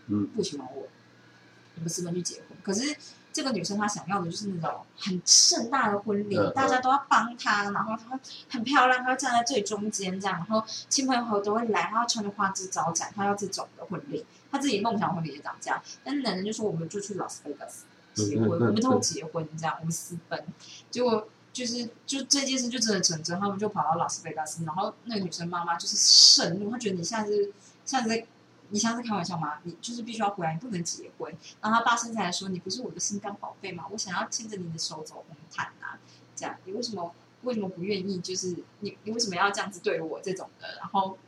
[0.07, 0.89] 嗯不喜欢我，
[1.77, 2.57] 我们私奔去结婚。
[2.63, 2.97] 可是
[3.33, 8.19] 这个女生她想要的就是那种很盛大的婚礼，大家都要帮她，然后她
[8.51, 14.25] 很漂亮，她会站在最中间这样，然后亲朋好友都会来，她要穿着花枝招展，她要这种的婚礼。
[14.51, 20.45] 她自己梦想婚礼也长这样，但是男人就说我们就去拉斯维加斯结婚，我们都结婚这样，我们私奔。
[20.91, 27.51] 结果就是就这件事就真的成真，他们就跑到拉斯维加斯，然后那个女生妈妈就是盛怒，她觉得你现在是
[27.87, 28.27] 现在在
[28.73, 29.59] 你像在在开玩笑吗？
[29.65, 31.33] 你就是必须要回来，你不能结婚。
[31.61, 33.85] 然后他爸生下来说：“你不是我的心肝宝贝吗？
[33.91, 35.99] 我想要牵着你的手走红毯啊！
[36.35, 38.19] 这样，你为什么为什么不愿意？
[38.21, 40.77] 就是你你为什么要这样子对我这种的？
[40.79, 41.19] 然后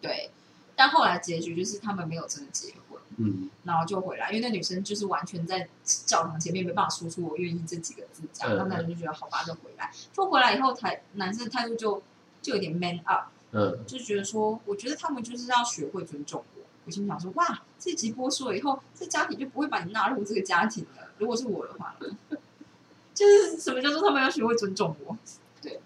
[0.00, 0.30] 对，
[0.76, 3.00] 但后来结局就是他们没有真的结婚。
[3.20, 5.68] 嗯然后就回来，因为那女生就是完全在
[6.06, 9.90] 教堂前面没办法说出“我愿意”这几个字，这样，嗯那男生就觉得好吧，就回来。
[10.12, 12.00] 就回来以后，台男生的态度就
[12.40, 16.44] 就有点 man up，嗯，就觉得说，我觉得他们就是要学会尊重
[16.88, 16.90] 我。
[16.90, 21.08] 我心想说，哇，这集播出了以后，这家庭就不会把你纳入这个家庭了。
[21.18, 21.94] 如果是我的话，
[23.12, 25.14] 就是什么叫做他们要学会尊重我？
[25.60, 25.78] 对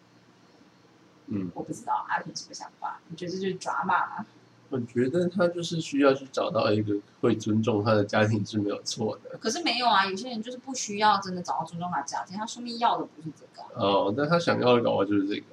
[1.27, 3.01] 嗯，我不知道阿平什么想法？
[3.09, 4.27] 你觉得这就是抓马吗？
[4.71, 9.37] 我觉得他就是需要去找到一个会尊重他的家庭是没有错的。
[9.39, 13.63] 可是没有啊，有些人就是不需要真的找到尊重他的家庭，他说明要的不是这个。
[13.75, 15.47] 哦，但他想要的搞就是这个。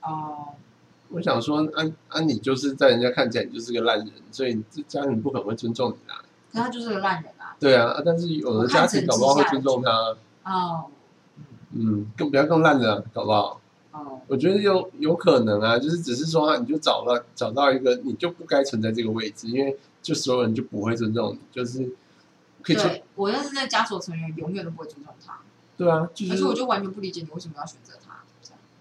[0.00, 0.54] 哦、
[1.10, 6.20] 我想说，安、安、你就是在人家看起来你就是个烂人，所以这家人不可能会尊重你啦。
[6.52, 7.56] 可他就是个烂人啊。
[7.60, 10.86] 对啊，啊但是有的家庭搞不好会尊重他，哦
[11.72, 13.60] 嗯，更不要更烂的啊，搞不好。
[13.92, 21.92] 哦，我觉得有有可能啊，就是只是说你就找了找到一个你就不该存在这个位置，因为就所有人就不会尊重你，就是
[22.62, 25.38] 可以说对我要是那家属成员，永远都不会尊重他，
[25.76, 28.05] 对啊，就是而且我就完全不理解你为什么要选择他。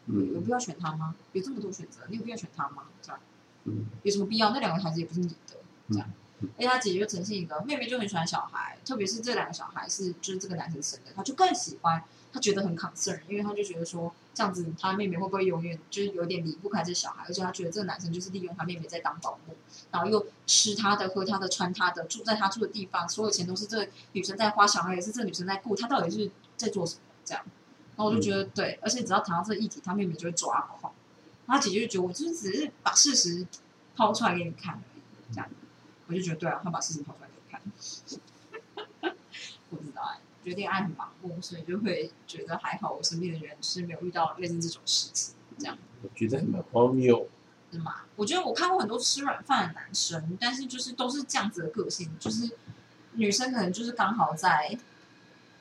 [0.08, 1.16] 有嗯必要选他吗？
[1.34, 2.84] 有这么多选择，你有必要选他吗？
[3.02, 3.20] 这样
[3.66, 4.52] 嗯有什么必要？
[4.52, 5.58] 那两个孩子也不是你的，
[5.90, 6.50] 这样嗯。
[6.58, 19.56] 而且他姐姐就呈现一个妹妹就很喜欢小孩，特别是这两个小孩是就是这个男生生的，他就更喜欢，他觉得很 concern，因为他就觉得说这样子他妹妹会不会永远就是有点离不开这小孩，而且他觉得这个男生就是利用他妹妹在当保姆，
[19.92, 27.02] 然后又吃他的、喝他的、穿他的，住在他住的地方，所有钱都是这个女生在花，小孩也是这个女生在顾，他到底是在做什么？
[27.24, 27.44] 这样，
[27.98, 30.94] 然后我就觉得对，而且只要谈到这个议题，他妹妹就会抓狂。
[31.46, 33.48] 然后他姐姐就觉得我就是只是把事实
[33.96, 35.50] 抛出来给你看而已，这样，
[36.08, 37.62] 我就觉得对啊，他把事实抛出来给你看。
[39.70, 47.30] 我 不知道哎、觉得恋爱很盲目，所以就会觉得还好，我身边的人是没有遇到类似这种事情，这样我觉得还蛮荒谬。
[47.72, 48.02] 是吗？
[48.16, 52.58] 我觉得我看过很多吃软饭的男生，但是就是都是这样子的个性，就是
[53.14, 54.78] 女生可能就是刚好在。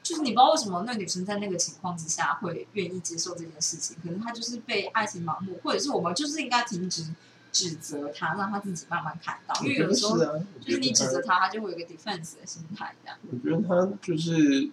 [0.04, 7.06] 就是你不知道为什么那个女生在那个情况之下会愿意接受这件事情，可能她就是被爱情盲目，或者是我们就是应该停止
[7.50, 9.58] 指责她，让她自己慢慢看到。
[9.62, 10.18] 因为有的时候
[10.60, 13.18] 就是你指责她，她就会有一个 defense 的心态，这样。
[13.32, 14.70] 我觉得她就是，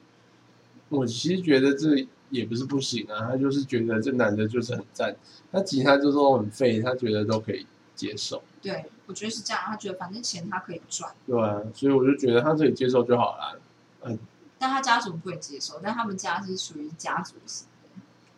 [0.89, 5.15] 我其实觉得这也不是不行啊，她就是觉得这男的就是很赞，
[5.49, 7.65] 他其他就都很废，他觉得都可以
[7.95, 9.63] 接受，对，我觉得是这样。
[9.65, 13.55] 她觉得反正钱她可以赚，对啊，所以我就觉得他自己接受就好啦。
[14.61, 17.89] 但他家族不会接受，但他们家是属于家族型的，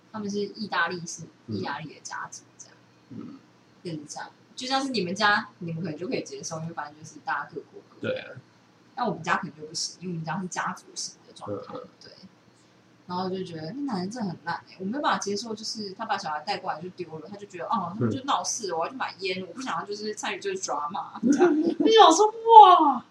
[0.09, 2.78] 他们是意大利式嗯意大利的家族，这样。
[3.09, 3.38] 嗯，
[3.84, 8.07] 就是这样，就像是你们家，你们可能就可以接受，因为反正就是大家各过各。
[8.07, 8.32] 对啊，
[8.95, 12.11] 但我们家可能就不行，因为我们家是家族型的状态，嗯对。
[13.05, 21.53] 然后就觉得那男人真的很烂哎、我没有办法接受，就是他把小孩带过来就丢了，他就觉得哦，他们就闹事，我要去买烟，我不想要就是参与这个 drama， 这样。
[21.80, 23.05] 我就想说哇，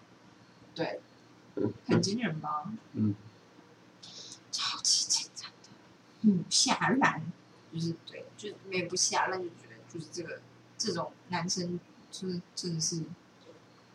[0.74, 0.98] 对，
[1.86, 2.72] 很惊人吧？
[2.94, 3.14] 嗯，
[4.50, 5.68] 超级精彩的，
[6.22, 7.22] 嗯，下烂，
[7.72, 10.40] 就是对，就是没有不下烂，就觉得就是这个
[10.78, 11.78] 这种男生，
[12.10, 13.02] 就是真的是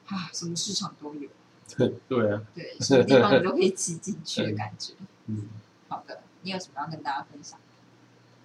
[0.08, 1.30] 啊，什么市场都有，
[2.08, 4.94] 对啊，对，什么地方你都可以挤进去的感觉。
[5.26, 5.48] 嗯，
[5.90, 7.60] 好的，你有什么要跟大家分享？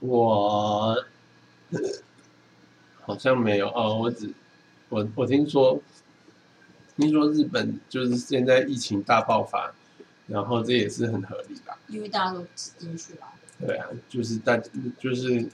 [0.00, 0.96] 我
[3.02, 4.32] 好像没有哦，我只
[4.88, 5.80] 我我听说，
[6.96, 9.72] 听说日本就是现在疫情大爆发，
[10.26, 11.78] 然后这也是很合理吧？
[11.88, 13.26] 因为大家都挤进去了，
[13.60, 14.56] 对啊，就是大
[14.98, 15.48] 就是，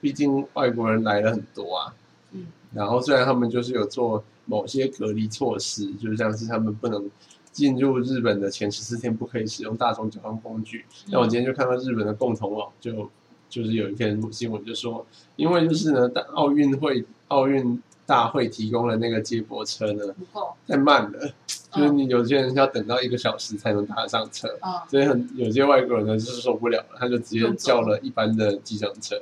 [0.00, 1.94] 毕竟外国人来了很多啊，
[2.32, 7.10] 嗯然后虽然他们就是有做某些隔离措施，就像是他们不能
[7.50, 10.84] 进入日本的前十四天不可以使用大众交通工具。
[11.06, 13.10] 那我今天就看到日本的共同网就
[13.48, 15.06] 就是有一篇新闻就说，
[15.36, 21.30] 因为就是呢，大奥运会奥运大会提供了那个接驳车呢不够，太慢了，
[21.70, 24.48] 就是你有些人要等到一个小时才能搭上车。
[24.62, 29.20] 嗯所以很有些外国人呢就是受不了了，他就直接叫了一般的计程车。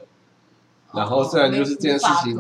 [0.95, 2.39] 然后虽然就是这件事情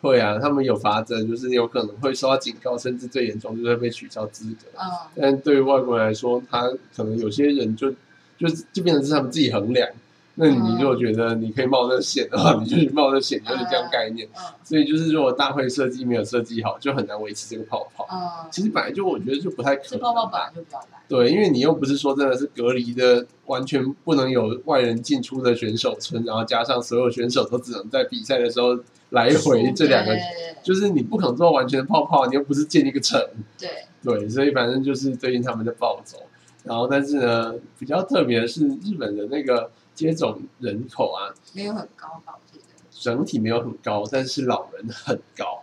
[0.00, 4.68] 会啊，他们有罚则，就是有可能会受到警告，甚至最严重就是会被取消资格。
[4.80, 7.90] 嗯但对于外国人来说，他可能有些人就
[8.38, 9.88] 就就变成是他们自己衡量。
[10.36, 14.26] 那你如果觉得你可以冒这险的话，你就去冒这险，就是这样概念。
[14.36, 18.06] 嗯所以就是如果大会设计没有设计好，就很难维持这个泡泡。
[18.10, 20.98] 嗯，其实本来就我觉得就不太可能这泡泡本来就比较难。
[21.06, 28.74] 对，因为你又不是说真的是隔离的，完全不能有外人进出的选手村，然后加上所有选手都只能在比赛的时候
[29.10, 30.16] 来回这两个，
[30.62, 33.20] 就是你不可能做完全的泡泡，你又不是建一个城，
[33.58, 33.68] 对，
[34.02, 36.16] 对，所以反正就是最近他们在暴走，
[36.62, 42.64] 然后但是呢，比较特别的是日本的那个接种人口啊，没有很高吧，我记得。
[42.90, 45.62] 整体没有很高，但是老人很高，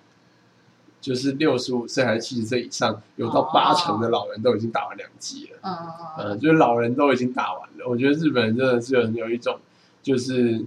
[0.99, 5.59] 就是六十五岁还是七十岁以上，有到八成的老人都已经打完两剂了。
[5.63, 7.87] 嗯嗯呃，嗯就是老人都已经打完了。
[7.87, 9.57] 我觉得日本人真的是有有一种，
[10.03, 10.63] 就是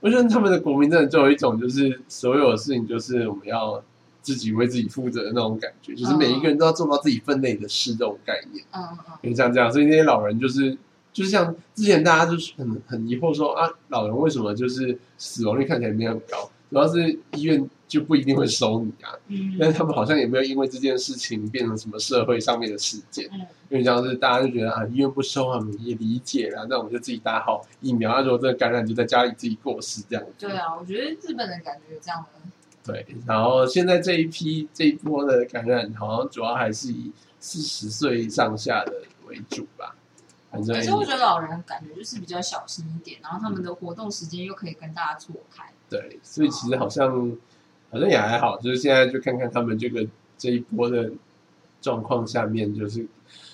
[0.00, 3.82] 我觉得他们的国民真的就有一种，就是所有的事情就是我们要
[4.22, 8.64] 自己为自己负责的那种感觉，就是每一个人都要做到自己分内的事这种概念。
[8.70, 10.78] 嗯嗯嗯，就像这样，所以那些老人就是
[11.14, 16.50] 就是像之前大家就是很很疑惑说啊，老人为什么就是死亡率看起来没有很高？
[16.70, 19.14] 主要是医院就不一定会收你啊。
[19.28, 30.32] 嗯但是他们好像也没有因为这件事情变成什么社会上面的事件，嗯因为像是大家就觉得啊，医院不收啊，我们也理解啦，那我们就自己打好疫苗，啊，如果真的感染就在家里自己过世这样子。
[30.36, 38.92] 对啊，我觉得日本人感觉有这样的，对，然后现在这一批这一波的感染，好像主要还是以四十岁上下的
[39.28, 39.94] 为主吧。
[40.54, 45.72] 反正可是我觉得老人感觉就是比较小心一点，然后他们的活动时间又可以跟大家错开。
[45.90, 47.36] 对，所以其实好像
[47.90, 50.06] 好像也还好，就是现在就看看他们这个
[50.38, 51.10] 这一波的
[51.80, 53.04] 状况下面，就是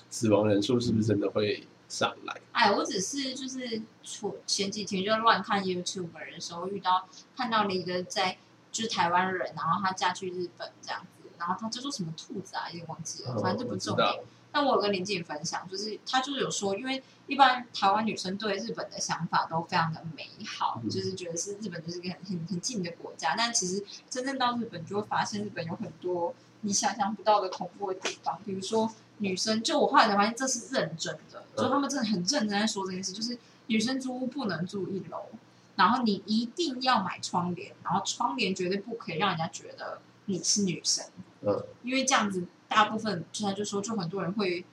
[0.09, 2.35] 死亡人数是不是真的会上来？
[2.51, 8.37] 哎，我只是就是前前几天就乱看 YouTube 的时候，遇到看到了一个在
[8.71, 14.07] 就是台湾人，然后他嫁去日本这样子，然后他叫做什么兔子啊，有点忘记了，反正就不重点。
[14.07, 14.23] 哦
[14.53, 20.89] 我知道但我有跟林静分享，就是她就是有说，因为一般台湾女生对日本的想法都非常的美好，嗯。
[20.89, 33.37] 就是觉得是日本就是一个很很很近的国家，但其实真正到日本就会发现日本有很多你想象不到的恐怖的地方，比如说女生，就我后来才发现这是认真的，就他们真的很认真在说这件事，就是
[33.67, 35.29] 女生租屋不能住一楼，
[35.77, 41.05] 然后你一定要买窗帘，然后窗帘绝对不可以让人家觉得你是女生，
[41.41, 44.63] 嗯，因为这样子大部分就他就说，就很多人会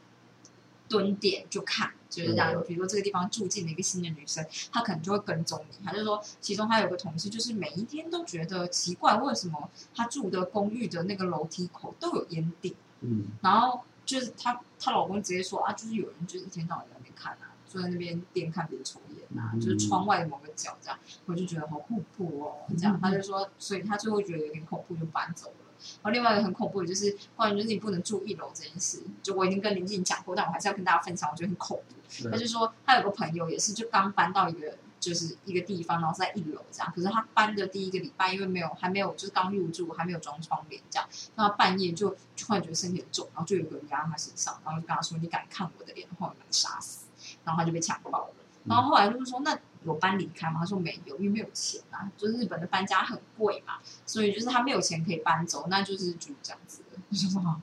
[0.88, 2.54] 蹲点就看，就是这样。
[2.54, 5.84] 嗯比如说这个地方住进了一个新的女生，她可能就会跟踪你。
[5.84, 12.76] 她就说，其中他有个同事，就是每一天都觉得奇怪，为什么她住的公寓的那个楼梯口都有烟蒂？
[13.00, 25.67] 嗯，然后就是她她老公直接说啊，就是有人就是一天到晚在那边看啊，坐在那边边看边抽烟啊，嗯就是窗外的某个角这样，我就觉得好恐怖哦，这样他就说，所以他最后觉得有点恐怖，就搬走了。
[26.02, 31.94] 然后另外一个很恐怖的就是关于就是你不能住一楼这件事，就我已经跟林静讲过，但我还是要跟大家分享，我觉得很恐怖。
[32.08, 36.92] 是他就说他有个朋友也是就刚搬到一个就是一个地方，然后是在一楼这样。
[36.94, 47.06] 可是他搬的第一个礼拜，因为没有还没有就是刚入住，还没有装窗帘这样，那他半夜就就突然觉得身体很重，然后就有个人压在他身上，然后就跟他说：“你敢看我的脸的话，我把你杀死。”
[47.44, 48.34] 然后他就被强暴了。
[48.64, 50.60] 然后后来就是说，那有搬离开吗？
[50.60, 53.74] 他说没有，因为没有钱啊，就是日本的搬家很贵嘛，
[54.06, 56.98] 所以就是他没有钱可以搬走，那就是就这样子的。
[57.16, 57.60] 就说啊，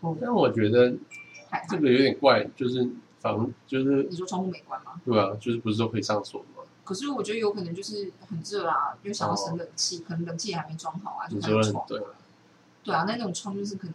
[0.00, 0.94] 哦，但我觉得。
[1.68, 2.88] 这个有点怪，就是
[3.18, 5.00] 房就是你说窗户没关吗？
[5.04, 6.62] 对啊，就是不是都可以上锁吗？
[6.84, 11.84] 可是我觉得有可能就是很热啊，又想要省冷气，可能冷气也还没装好啊，就开窗。
[11.88, 12.06] 的对，
[12.84, 13.94] 对啊，那种窗就是可能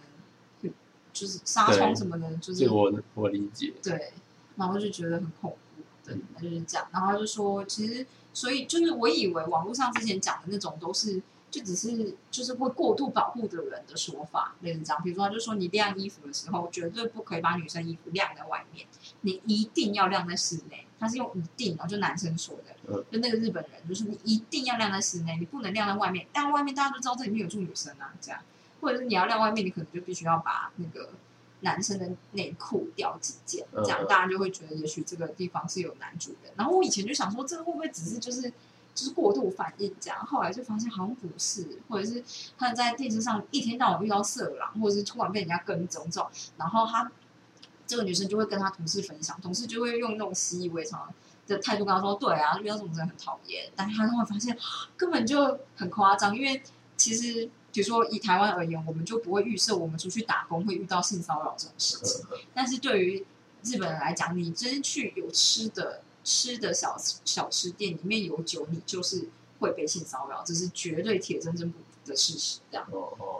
[0.61, 0.69] 会
[1.13, 3.73] 就是纱窗什么的，就是这个我我理解。
[3.81, 4.11] 对，
[4.57, 5.57] 然后就觉得很恐怖，
[6.05, 6.87] 对，他就是这样。
[6.91, 15.01] 然后他就说，其实所以就是我以为网络上之前讲的那种都是就只是就是会过度保护的人的说法，类似这样。
[15.03, 18.85] 比如说，他就说你晾衣服的时候，绝对不可以把女生衣服晾在外面，
[19.21, 20.85] 你一定要晾在室内。
[20.97, 28.39] 他是用一定，然后就男生说的，嗯就那个日本人，就是你一定要晾在室内，你不能晾在外面，晾在外面大家都知道这里面有住女生啊，这样。
[28.79, 31.09] 或者是你要晾外面，你可能就必须要把那个
[31.65, 36.53] 男生的内裤掉几件，这样嗯大家就会觉得也许这个地方是有男主人。
[36.55, 38.43] 然后我以前就想说，这个会不会只是就是
[38.93, 40.25] 就是过度反应这样。
[40.25, 42.23] 后来就发现好像不是，或者是
[42.57, 47.11] 他在电视上一天到晚遇到色狼，或者是突然被人家跟踪这种，然后他
[47.87, 51.13] 这个女生就会跟他同事分享，同事就会用那种习以为常
[51.47, 54.57] 的态度跟他说：“对啊，遇到这种人很讨厌。”但是他会发现
[54.95, 56.61] 根本就很夸张，因为
[56.97, 62.25] 其实比如说以台湾而言，我们就不会预设我们出去打工会遇到性骚扰这种事情。
[62.53, 63.25] 但是对于
[63.63, 66.95] 日本人来讲，你真去有吃的吃的小
[67.25, 69.27] 小吃店里面有酒，你就是
[69.59, 72.59] 会被性骚扰，这是绝对铁铮铮不的事实。
[72.71, 72.87] 这样，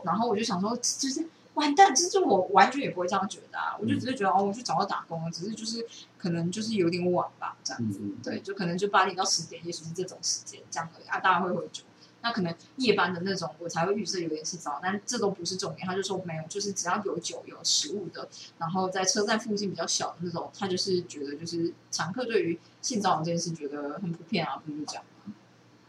[0.03, 11.83] 然后我就想说，就是完蛋，就是我完全也不会这样觉得啊，我就只是觉得哦，我去找到打工了，只是就是可能就是有点晚吧，这样子，对，就可能就八点到十点，也许是这种时间这样而已啊，大家会喝酒。
[12.25, 15.87] 那可能夜班的那种，我才会预设有点性骚扰，但这都不是重点。
[15.87, 25.33] 他就说没有，就是只要有酒有食物的，然后在车站附近比较小的那种，他就是觉得就是常客对于性骚扰这件事觉得很普遍啊，不是就这样吗？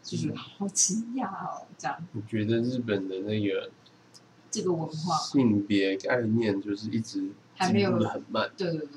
[0.03, 3.71] 就觉得好惊讶哦，这样我觉得日本的那个
[4.51, 8.51] 这个文化，性别概念就是一直还没有很慢。
[8.59, 8.89] 对对对，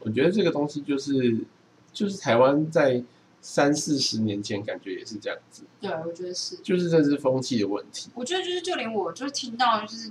[0.00, 1.44] 我觉得这个东西就是
[1.92, 3.04] 就是台湾在
[3.40, 6.56] 三四十年前感觉也是这样子，对，我觉得是。
[6.56, 8.10] 就是这是风气的问题。
[8.14, 10.10] 我觉得就是就连我就是听到就是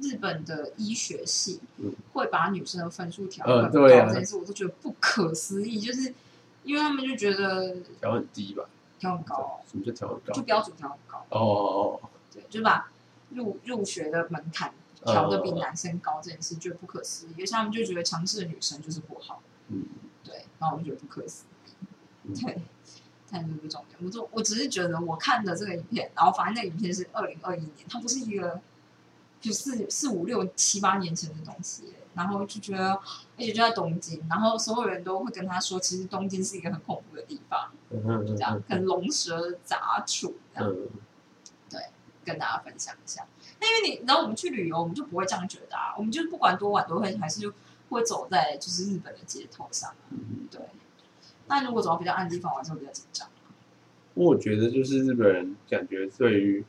[0.00, 6.12] 日本的医学系嗯会把女生的分数调呃很高这件事，我都觉得不可思议，就是
[6.64, 8.64] 因为他们就觉得调很低吧？
[8.98, 10.32] 调很高，什么叫调很高？
[10.32, 12.90] 就标准调很高，哦哦哦，对，就把
[13.30, 14.72] 入入学的门槛
[15.04, 19.84] 调的比男生高这件事，觉得不可思议，而且他们就觉得强势的女生就是不好，嗯，
[20.24, 21.51] 对，然后我就觉得不可思议，嗯
[22.34, 22.62] 对。
[23.34, 28.60] 但这不重要，我就我只是觉得我看的这个影片，然后反正那个影片是二零二一年，它不是一个
[29.40, 41.80] 就四四五六七八年前的东西，然后就觉得，而且就在东京，然后所有人都会跟他说，其实东京是一个很恐怖的地方，嗯嗯这样嗯跟龙蛇杂处这样嗯，
[42.26, 43.26] 跟大家分享一下。
[43.62, 47.50] 那因为你，然后我们去旅游，我们就不会这样觉得啊，我们就不管多晚都会还是
[47.88, 49.94] 会走在就是日本的街头上
[50.50, 50.60] 对。
[51.48, 53.28] 那如果走到比较暗的地方，我还是会比较紧张。
[54.14, 56.64] 我觉得就是日本人感觉对于，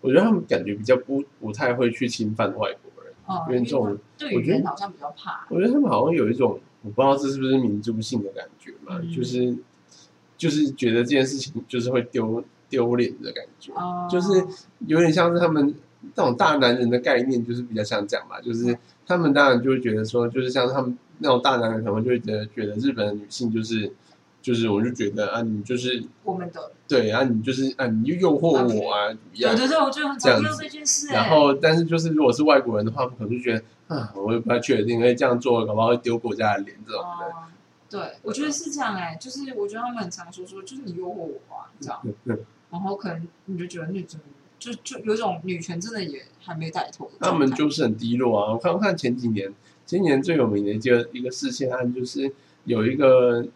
[0.00, 5.46] 我觉得他们感觉比较不不太会去侵犯外国人，嗯，因为这种我觉得言好像比较怕。
[5.50, 9.56] 我觉得他们好像有一种我不知道这是不是民族性的感觉嘛，嗯就是
[10.36, 14.42] 就是觉得这件事情就是会丢丢脸的感觉，哦就是
[14.86, 15.74] 有点像是他们
[16.14, 23.92] 那种大男人的概念，就是比较像这样吧，就是他们当然就会觉得说，就是像他们那种大男人可能就会觉得觉得日本的女性就是
[24.40, 29.54] 就是我就觉得啊，你就是我们的，对啊，你就是啊，你就诱惑我啊，怎么样？
[29.54, 31.14] 对对对，我觉得很这样子常用这件事、欸。
[31.14, 33.62] 然后，但是就是如果是外国人的话，可能就觉得
[33.94, 37.26] 啊，我也不太确定，因为这样做搞不好会丢国家的脸这种的。
[37.26, 37.32] 哦，
[37.90, 42.38] 对，我觉得是这样哎、就是我觉得他们很常说说，就是你诱惑我啊，这样，嗯
[42.70, 44.20] 然后可能你就觉得那种
[44.58, 48.52] 就就有一种女权真的也还没带头的他们就是很低落啊！
[48.52, 49.48] 我看我看前几年，
[49.86, 52.30] 前几年最有名的一个一个事件案，就是
[52.64, 53.46] 有一个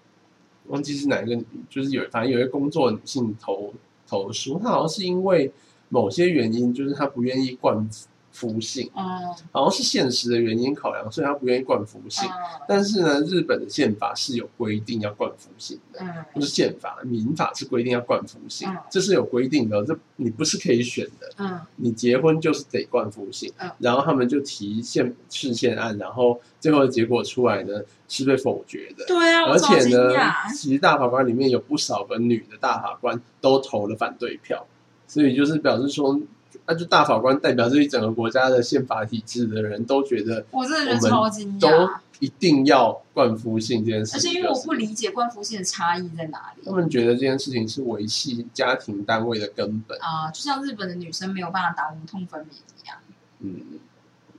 [0.69, 3.73] 忘记是哪一个，就是有反正有一个工作女性投
[4.07, 5.53] 投书，她好像是因为
[5.89, 7.89] 某些原因，就是她不愿意灌
[8.33, 9.05] 夫性，嗯。
[9.53, 12.29] 好像是现实的原因考量，所以他不愿意灌夫性。
[12.29, 12.61] 嗯。
[12.67, 16.01] 但是呢，日本的宪法是有规定要灌夫性的。
[16.03, 16.25] 嗯。
[16.35, 18.77] 不是宪法，民法是规定要灌夫性，嗯。
[18.91, 21.31] 这是有规定的，这你不是可以选的。
[21.37, 21.61] 嗯。
[21.77, 23.71] 你结婚就是得灌夫性，嗯。
[23.79, 30.13] 然后他们就提宪事宪案，然后最后的结果出来呢是被否决的，对啊，而且呢，
[30.55, 34.67] 其实大法官里面有不少个女的大法官都投了反对票，
[35.07, 36.19] 所以就是表示说，
[36.67, 49.99] 那、就大法官代表这一整个国家的宪法体制的人都觉得我真的觉得超惊都讶，一定要灌夫性这件事情、就是，而且因为我不理解冠夫性的差异在哪里他们觉得这件事情是维系家庭单位的根本。
[50.01, 52.47] 啊、就像日本的女生没有办法打无痛分娩
[52.85, 52.97] 一样，
[53.41, 53.81] 嗯，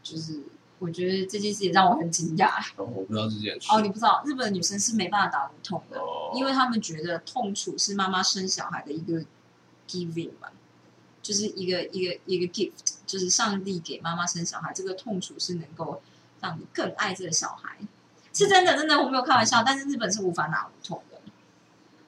[0.02, 0.40] 就是
[0.80, 2.62] 我觉得这件事也让我很惊讶。
[2.78, 3.68] 哦我不知道这件事。
[3.70, 9.24] 哦，你不知道，日本的女生是没办法打无痛的，哦因为他们觉得痛楚是妈妈生小孩的一个
[9.88, 10.48] giving 嘛，
[11.24, 16.00] 就是一个一个一个 gift，就是上帝给妈妈生小孩，这个痛楚是能够
[16.42, 17.78] 让你更爱这个小孩，
[18.34, 19.64] 是真的，真的我没有开玩笑。
[19.66, 21.18] 但是日本是无法拿无痛的，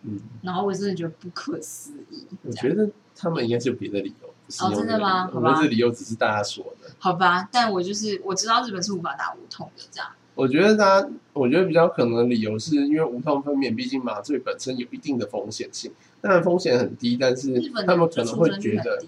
[0.03, 2.27] 嗯，然后我真的觉得不可思议。
[2.43, 4.27] 我觉得他们应该是有别的理由，
[4.59, 6.91] 哦真的吗我觉得好吧这理由只是大家说的。
[6.99, 10.11] 好吧，但我就是我知道日本是无法拿无痛的，这样。
[10.35, 19.03] 我觉得大家，我觉得比较可能的理由是因为无痛分娩，毕竟麻醉本身有一定的风险性，当然风险很低，但是他们可能会觉得？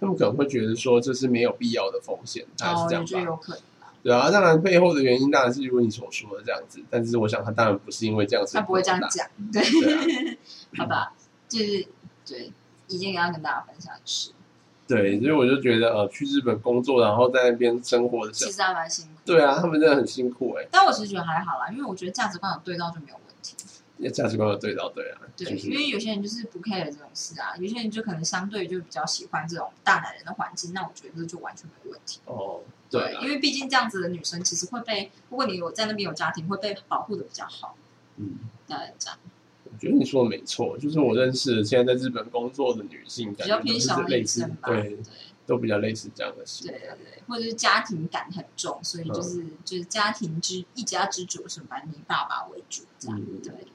[0.00, 3.30] 他们可能会觉得说这是没有必要的风险，大概是哦，这样吧。
[3.30, 9.62] 有可能啊，对啊，当然背后的原因当然是如你所说的这样子，但是我想他当然不是因为这样子，他不会这样讲，对。
[9.62, 10.36] 对啊
[10.78, 11.12] 好吧，
[11.48, 11.86] 就是
[12.26, 12.50] 对，
[12.88, 14.30] 一件要跟大家分享的事，
[14.88, 19.09] 对，所以我就觉得呃，去日本工作，然后在那边生活的时候，其实还蛮辛苦。
[19.34, 23.56] 对啊，他们真的很辛苦哎、但我其实觉得还好啦，因为我觉得价值观有对到就没有问题。
[24.02, 32.20] 欸，价值观有对到对啊，对，就是因为有些人就是不 care 这种事啊，有些人就可能相对就比较喜欢这种大男人的环境，那我觉得这就完全没问题。
[32.24, 32.60] 哦，
[32.90, 37.76] 对啊因，为毕竟这样子的女生其实会被，如果你有在那边有家庭，会被保护的比较好。
[38.16, 38.38] 嗯。
[38.66, 39.18] 大概这样，
[39.64, 44.98] 我觉得你说的没错，就是我认识的现在在日本工作的女性，比较感觉都是偏小类似女生，对，
[45.50, 46.78] 都比较类似这样的事对。
[46.78, 53.18] 对对，或者是家庭感很重，所以嗯就是、就是家庭之一家之主是反正以爸爸为主这样。
[53.20, 53.66] 嗯对，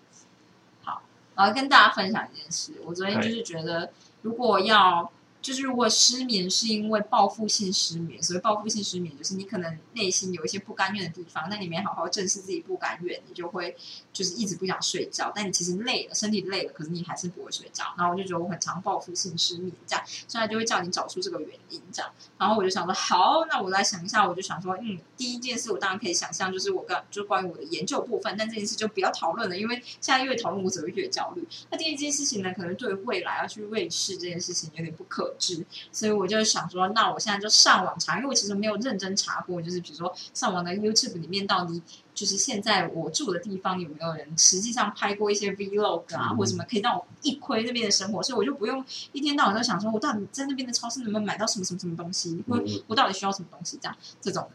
[0.84, 1.03] 好，
[1.36, 5.11] 然后跟大家分享一件事，我昨天就是觉得，如果要
[5.46, 13.78] 就是如果失眠是因为报复性失眠，所谓报复性失眠就是你可能内心有一些不甘愿的地方，但你没好好正视自己不甘愿，你就会
[14.12, 17.84] 就是一直不想睡觉，但你其实累了，身体累了，可是你还是不会睡觉。
[17.96, 22.12] 然后我就觉得我很常报复性失眠这样，所以他就会叫你找出这个原因这样。
[22.39, 31.48] 然后我就想说，好，那我来想一下，我就想说，嗯，第一件事我当然可以想象，就是我跟就关于我的研究部分，但这件事就不要讨论了，因为现在越讨论我只会越焦虑。
[31.70, 41.81] 那第一件事情呢，可能对未来要去瑞士这件事情有点不可知，所以我就想说，那我现在就上网查，因为我其实没有认真查过，就是比如说上网的 YouTube 里面到底
[42.13, 54.49] 就是现在我住的地方有没有人实际上拍过一些 Vlog 啊，嗯或者什么可以让我一窥那边的生活，所以我就不用一天到晚都想说，我到底在那边的超市能不能买到什么什么什么东西，或嗯我到底需要什么东西，这样这种的。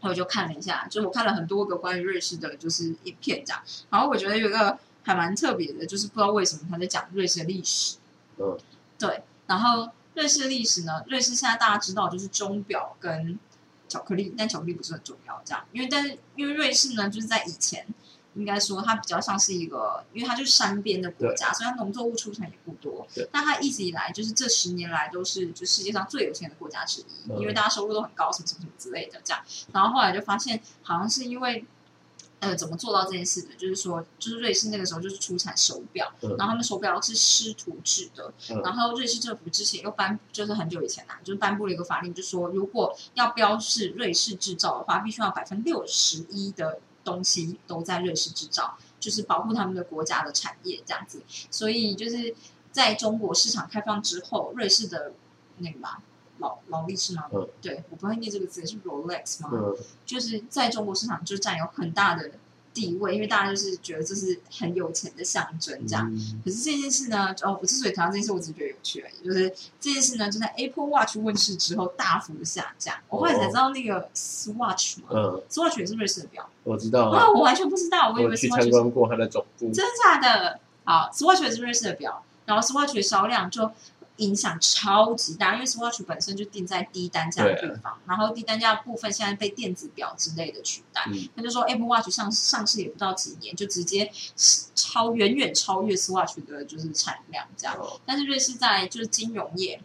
[0.00, 3.62] 然后我就看了一下，就是我看了很多个关于瑞士的，就是影片这样。
[3.90, 7.98] 然后我觉得有一个还蛮特别的，就是不知道为什么他在讲瑞士的历史。
[8.38, 8.56] 嗯，
[8.98, 9.22] 对。
[9.46, 13.38] 然后瑞士的历史呢，瑞士现在大家知道就是钟表跟
[13.88, 15.64] 巧克力，但巧克力不是很重要，这样。
[15.72, 17.86] 因为但是因为瑞士呢，就是在以前
[18.34, 23.28] 应该说它比较像是一个，因为它就是山边的国家，所以它农作物出产也不多对。
[23.32, 29.42] 但它一直以来就是这十年来都是就世界上最有钱的国家之一，嗯因为大家收入都很高，什么什么什么之类的这样。
[29.72, 31.64] 然后后来就发现，好像是因为。
[32.40, 33.48] 呃，怎么做到这件事的？
[33.56, 51.22] 就是说，就是瑞士那个时候就是出产手表，嗯然后他们手表是师徒制的，嗯然后瑞士政府之前又颁，就是很久以前啦、就是颁布了一个法令，就说如果要标示瑞士制造的话，必须要百分之六十一的东西都在瑞士制造，就是保护他们的国家的产业这样子。
[51.50, 52.34] 所以就是
[52.72, 55.12] 在中国市场开放之后，瑞士的
[55.58, 55.98] 那个嘛。
[56.40, 57.24] 劳劳力士吗？
[57.32, 59.50] 嗯对，我不会念这个字，是 Rolex 吗？
[59.52, 62.30] 嗯，就是在中国市场就占有很大的
[62.72, 66.12] 地位，因为大家就是觉得这是很有钱的象征，这样。
[66.14, 69.24] 嗯可是这件事呢，哦，我之所以谈到这件事，我只是觉得有趣而已。
[69.24, 69.48] 就是
[69.80, 72.94] 这件事呢，就在 Apple Watch 问世之后大幅的下降。
[73.08, 76.48] 我后来才知道那个 Swatch 嘛、嗯，s w a t c h 也是瑞士的表。
[76.64, 80.60] 我知道哇，啊，我完全不知道，我以为我去 Swatch 参是观过它的总部，真的假的？
[80.84, 83.70] 好，Swatch 也是瑞士的表，然后 Swatch 的销量就
[84.20, 91.04] 影响超级大，因为 Swatch 本身就定在低单价的地方，然后低单价的部分现在被电子表之类的取代。
[91.08, 94.10] 嗯他就说 Apple Watch 上上市也不到几年，就直接
[94.74, 97.76] 超远远超越 Swatch 的就是产量这样。
[97.78, 99.82] 哦但是瑞士在就是金融业，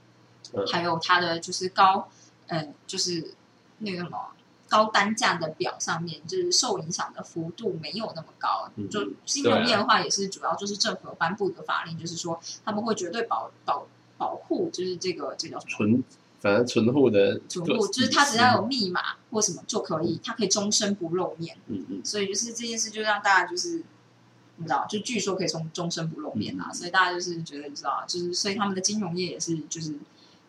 [0.54, 2.10] 嗯还有它的就是高，
[2.48, 3.34] 嗯，就是
[3.80, 4.32] 那个什么
[4.68, 8.70] 高单价的表上面，就是受影响的幅度没有那么高。
[8.76, 15.72] 嗯就金融业的话，也是主要就是政府颁布的法令，就是说他们会绝对保保保护，就是这个这个叫什么？
[15.72, 16.04] 存，
[16.40, 19.02] 反正存户的存户，就是他只要有密码
[19.32, 21.58] 或什么就可以，他可以终身不露面。
[21.68, 23.84] 嗯嗯所以就是这件事就让大家就是
[24.58, 29.94] 你知道，就据说可以从终身不露面啊，所以大家就是觉得你知道，就是所以他们的金融业也是就是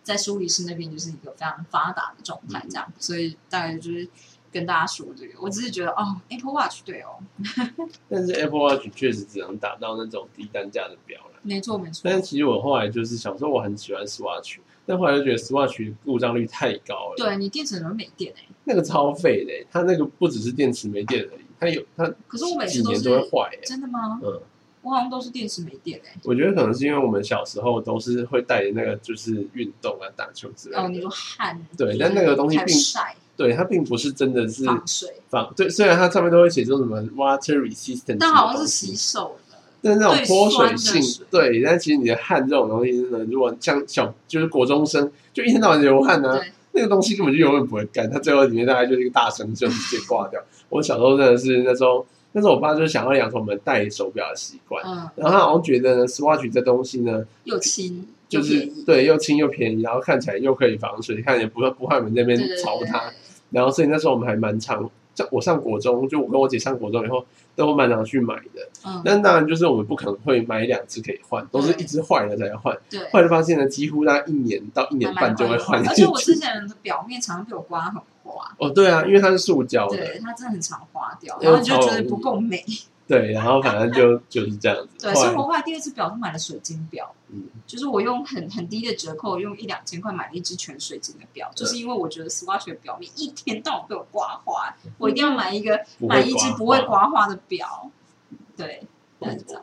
[0.02, 4.08] 在苏黎世那边就是一个非常发达的状态，这样，所以大概就是
[4.52, 7.18] 跟大家说这个，我只是觉得哦，Apple Watch 对哦，
[8.08, 11.40] 但是 Apple Watch 确实只能达到那种低单价的表了。
[11.42, 12.02] 没错没错。
[12.04, 23.60] 但，是其实我后来就是想说，我很喜欢 Swatch，但后来就觉得 Swatch 故障率太高了，对你电池很容易没电哎、那个超废的欸，它那个不只是电池没电而已，它有它可是我每几次都是年都会坏欸。
[23.64, 24.18] 真的吗？
[24.24, 24.40] 嗯，
[24.82, 50.40] 我好像都是电池没电哎、我觉得可能是因为我们小时候都是会带着那个就是运动啊、打球之类哦，你的说，汗，对但那个东西晒对，它并不是真的是防水，防对，虽然它上面都会写说什么 water resistant，但好像是洗手的，但是那种对脱水性水，对，但其实你的汗这种东西真的，如果像小就是国中生，就一天到晚流汗呢、对，那个东西根本就永远不会干，它最后里面大概就是一个大生就直接挂掉。
[50.68, 63.14] 我小时候真的是那时候，那时候我爸就是想要养成我们戴手表的习惯，嗯，然后他好像觉得呢，Swatch 这东西呢，又轻就是对又轻又便宜，然后看起来又可以防水，看也不会不会我们那边对对对吵它对对，
[63.50, 67.24] 然后所以那时候我们还蛮常在我上国中，就我跟我姐上国中以后，
[67.54, 68.68] 都蛮常去买的。
[68.84, 72.76] 嗯，但当然就是我们不可能会买两只可以换，都是一只坏了才换。
[72.90, 78.54] 对，坏了发现呢，几乎大概一年到一年半就会换而且我之前的表面常常被我刮很花。
[78.58, 82.62] 哦，对啊，因为它是塑胶的，对，它真的很常花掉，然后你就觉得不够美。
[83.08, 84.88] 对，然后反正就就是这样子。
[85.06, 97.88] 对，所以我后来第二次表是买了水晶表，嗯，就是我用很很低的折扣，用一两千块买了一只全水晶的表，就是因为我觉得 Swatch 的表面一天到晚被我刮花，我一定要买一个买一只不会刮花的表。
[98.56, 98.82] 对，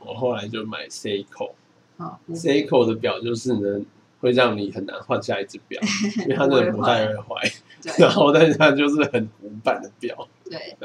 [0.06, 3.86] 我后来就买 Seiko，Seiko 的表就是呢
[4.22, 5.82] 会让你很难换下一只表，
[6.24, 7.52] 因为它真的不太会坏，
[7.98, 10.26] 然后但是它就是很古板的表。
[10.46, 10.78] 对。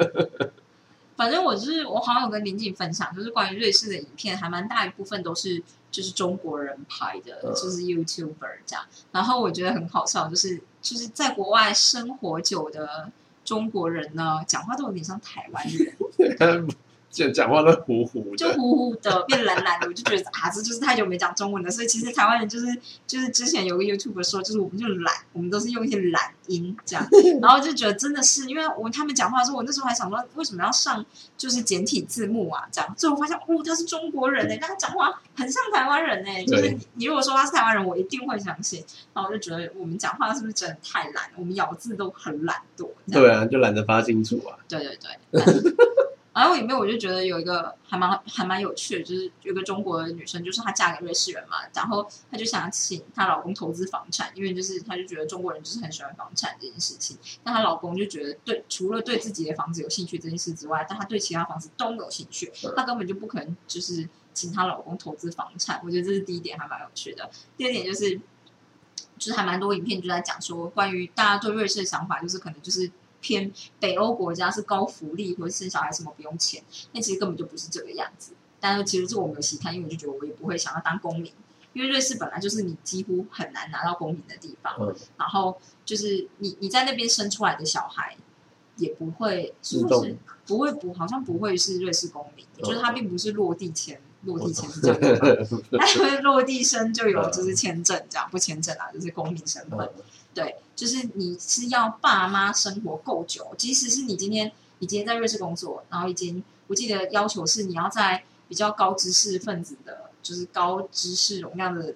[1.18, 5.60] 反正我就是我好像有跟林静分享，就是关于瑞士的影片，还蛮大一部分都是
[5.90, 8.84] 就是中国人拍的，就是 YouTuber 这样。
[9.10, 13.10] 然后我觉得很好笑，就是就是在国外生活久的
[13.44, 16.68] 中国人呢，讲话都有点像台湾人。
[17.10, 21.70] 讲讲话都糊糊的，就糊糊的变懒懒的，我就觉得啊，这就是太久没讲中文了。
[21.70, 22.66] 所以其实台湾人就是
[23.06, 27.08] 就是之前有个 YouTube 说，就是 我们就懒，我们都是用一些懒音这样，
[27.40, 31.04] 然后就觉得真的是，因为我他们讲话的时候，我那时候还想说，为什么要上
[31.36, 32.68] 就是简体字幕啊？
[32.70, 38.84] 这样，最后发现哦，他是中国人哎，但他讲话很像台湾人哎，就是你如果说他是台湾人，我一定会相信。
[39.14, 41.30] 然后我就觉得我们讲话是不是真的太懒？
[41.36, 42.88] 我们咬字都很懒惰。
[43.10, 44.58] 对啊，就懒得发清楚啊。
[44.68, 45.42] 对对对。
[46.38, 57.18] 然后里面我就觉得有一个还蛮还蛮有趣的，就是有个中国的女生，就是她嫁给瑞士人嘛，然后她就想请她老公投资房产，因为就是她就觉得中国人就是很喜欢房产这件事情。
[57.42, 65.80] 但她老公就觉得对，除了对自己的房子有兴趣这件事之外，但她对其他房子都没有兴趣，她根本就不可能就是请她老公投资房产。
[65.82, 67.28] 我觉得这是第一点，还蛮有趣的。
[67.56, 68.16] 第二点就是，
[69.18, 72.88] 就是还蛮多影片就在讲说，关于大家对瑞士的想法，就是可能就是。
[73.20, 76.62] 偏北欧国家是高福利或者生小孩什么不用钱，
[76.92, 78.32] 那其实根本就不是这个样子。
[78.60, 81.32] 但是其实这我没有细看，因为我就觉得我也不会想要当公民，
[81.72, 84.94] 因为瑞士本来就是你几乎很难拿到公民的地方。
[85.16, 88.16] 然后就是你你在那边生出来的小孩
[88.76, 90.16] 也不会是不是
[90.46, 95.46] 不会不好像不会是瑞士公民，就是他并不是落地签落地签是这样的
[95.78, 99.88] 他会落地生就有就是签证这样不签证啊就是公民身份。
[100.34, 111.94] 对，就是你是要爸妈生活够久，即使是你今天你今天在瑞士工作，然后已经我记得要求是你要在比较高知识分子的，就是高知识容量的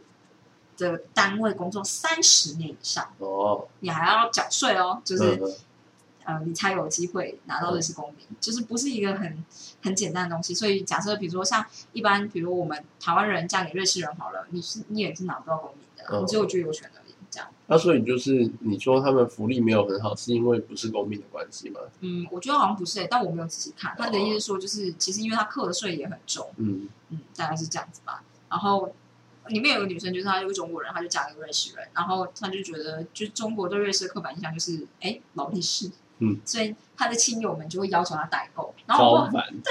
[0.77, 5.41] 的单位工作三十年以上哦，你还要缴税哦，就是
[6.25, 9.45] 呃你才有机会拿到瑞士公民，就是不是一个很
[9.83, 10.53] 很简单的东西。
[10.53, 17.02] 所以假设比如说像一般，比如我们台湾人嫁给瑞士人好了，你是你也是拿不到公民的，你只有居留权的。
[17.73, 21.81] 那所以就是你说他们福利没有很好，是因为不是公民的关系吗？
[22.01, 23.95] 嗯，我觉得好像不是诶，但我没有仔细看。
[23.97, 28.23] 他的意思说，就是其实因为他课的税也很重，嗯嗯，大概是这样子吧。
[28.51, 28.95] 然后
[29.49, 35.91] 里面有个女生，就是她是个中国人，她就嫁给瑞士人，然后她就觉得，就中国对瑞士的刻板印象就是，哎，劳力士。
[36.23, 39.65] 嗯，所以他的亲友们就会要求他代购，然后我对，真的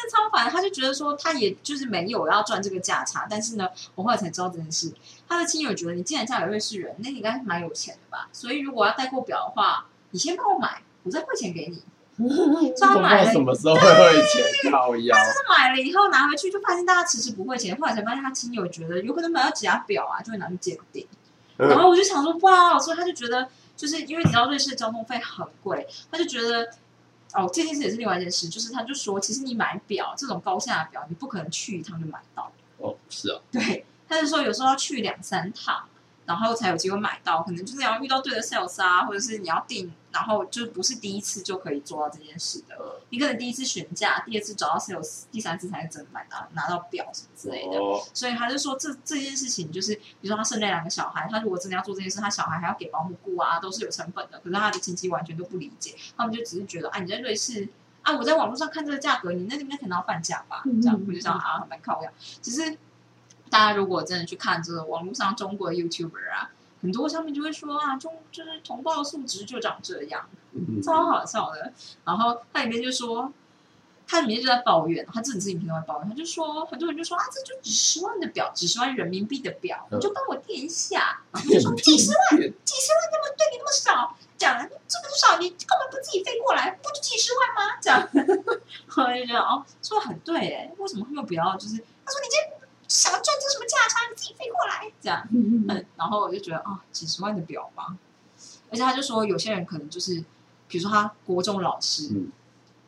[0.00, 0.48] 是超烦。
[0.50, 4.90] 他就觉得说，他也就是没有要赚这个价差，但是呢，我后来才知道这件事。
[5.28, 8.30] 他的亲友觉得，你既然嫁给瑞士人，那你应该是蛮有钱的吧？
[8.32, 11.82] 所以如果要代购表的话，你先帮我买，我再汇钱给你。
[12.80, 14.22] 他买了什么时候会汇
[14.62, 14.70] 钱？
[14.72, 15.14] 靠腰。
[15.14, 21.06] 他就是买了以后拿回去，就发现大家迟迟不汇钱，后来才发现他亲友觉得有可能买到假表啊，就会拿去鉴定。
[21.58, 23.46] 然后我就想说，哇，所以他就觉得。
[23.78, 26.68] 就是因为你知道瑞士交通费很贵，他就觉得
[27.32, 28.46] 哦，这件事也是另外一件事。
[28.46, 32.52] 就是他就说，其实你买表这种高价的表，你不可能去一趟就买到。
[32.76, 33.40] 哦，是啊。
[33.50, 35.88] 对，他就说有时候要去两三趟。
[36.26, 43.00] 然后才有机会买到，可能就是要遇到对的 sales 啊，或者是你要订，然后就不是第一次就可以做到这件事的。
[43.10, 47.78] 你可能第一次询价，第二次找到 sales，第三次才是真的买拿拿到表什么之类的。
[48.12, 54.40] 所以他就说这这件事情就是，比如说他生那两个小孩，他如果真的要做这件事，他小孩还要给保姆雇啊，都是有成本的。
[54.40, 57.68] 可是他的亲戚完全都不理解，他们就只是觉得，啊，你在瑞士
[58.02, 60.64] 啊，我在网络上看这个价格，你那应该可能要半价吧？
[60.82, 62.12] 这样我就想啊，蛮靠样。
[62.42, 62.76] 其实。
[63.50, 66.50] 大家如果真的去看这个网络上中国的 YouTuber 啊，
[66.80, 70.28] 很多上面就会说啊，中就是同胞素质就长这样，
[70.82, 71.72] 超好笑的。
[72.04, 73.32] 然后它里面就说，
[74.06, 81.20] 它里面就在抱怨，他自己自己平常抱怨，他就说很多人就说啊，这就几十万的表，几十万人民币的表，你就帮我垫一下。
[81.32, 87.76] 然后就说几十万，几十万那么对你那么少，讲这么少，你根本不自己飞过来，不就几十万吗？
[87.82, 88.08] 这样，
[88.96, 91.56] 我就觉得哦，说的很对哎，为什么他们不要？
[91.56, 92.58] 就是他说你今天。
[92.88, 94.08] 想要赚这什么价差？
[94.10, 95.28] 你自己飞过来，这样。
[95.30, 97.94] 嗯，然后我就觉得啊，几十万的表吧，
[98.70, 100.24] 而且他就说，有些人可能就是，
[100.66, 102.10] 比如说他国中老师，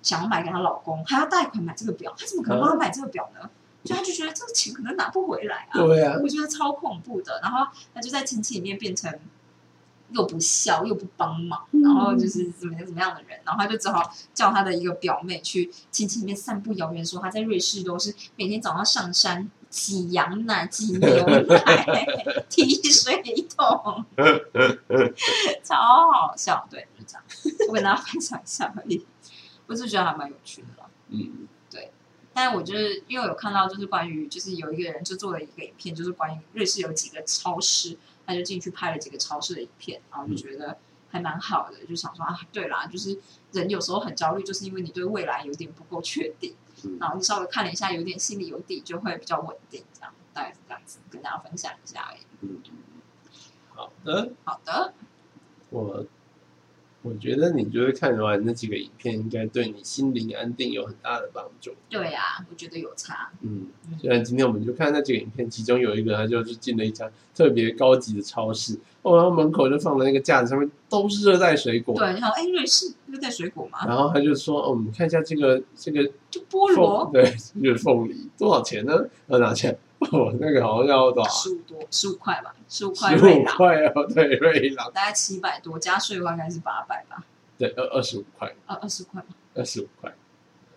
[0.03, 3.49] 想要买给她老公，还要贷款买这个表，他怎么可能帮他买这个表呢？
[3.85, 7.41] 就他就觉得这个钱可能拿不回来啊，对啊，我觉得超恐怖的。
[7.43, 9.11] 然后他就在亲戚里面变成
[10.11, 22.07] 又不孝又不帮忙，然后就是怎么样怎么样的人，然后他就只好叫他的一个表妹去亲戚里面散布谣言，说他在瑞士都是每天早上上山挤羊奶、挤牛奶、
[22.51, 23.23] 提水
[23.57, 24.05] 桶，
[25.65, 26.67] 超好笑。
[26.69, 27.23] 对，就这样，
[27.69, 29.07] 我跟大家分享一下而已。
[29.67, 30.91] 我是觉得还蛮有趣的啦。
[31.09, 31.47] 嗯，
[32.33, 37.97] 但我就是因为有看到，就是关于就是有一个人就做了一个影片，就是关于瑞士有几个超市，
[38.27, 40.79] 他就进去拍了几个超市的影片，然后就觉得
[41.11, 43.19] 还蛮好的，就想说啊，对啦，就是
[43.53, 46.55] 人有时候很焦虑，就是因为你对未来有点不够确定，
[46.85, 46.99] 嗯。
[47.01, 52.21] 然后你稍微看了一下，有点心里有底，就会比较稳定，这样大概是这样子，跟大家分享一下而已。
[52.43, 52.63] 嗯，
[53.75, 54.95] 好的，好的，
[55.71, 56.07] 我
[57.03, 61.73] 我觉得你就是看完那几个影片，应该对你心灵安定有很大的帮助。
[61.89, 71.95] 对呀、我觉得有差，嗯，虽然今天我们就看那几个影片，其中有一个他就是进了一家特别高级的超市，哦，然后门口就放了那个架子，上面都是热带水果。
[71.95, 79.07] 对，然后哎，瑞士热带水果嘛，然后他就说：“哦，我们看一下这个这个就菠萝凤，对，就是凤梨多少钱呢？
[79.29, 79.79] 要拿钱？
[80.01, 81.31] 哦，那个好像要多少？
[81.31, 83.45] 十五多，十五块吧，十五块十五。
[83.45, 87.23] 块哦，对，瑞郎，大概七百多，加税的话应该是八百吧，
[87.59, 89.29] 对，二二十五块，二，二十块吗？
[89.55, 90.15] 二十五块，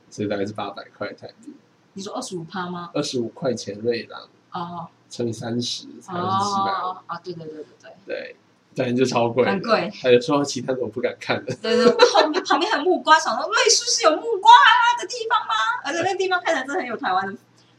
[0.10, 1.54] 所以大概是八百块台币，
[1.94, 2.92] 你说二十五趴吗？
[2.94, 8.36] 二十五块钱瑞郎哦乘以三十，才是七百，哦啊，对对对对对对，
[8.76, 9.90] 当然就超贵，很贵。
[10.02, 15.54] 还有说其他的我不敢看的，对对，旁边旁边还有木瓜，想说瑞士是有木瓜啊的地方吗？
[15.86, 17.34] 而且那地方看起来真的很有台湾的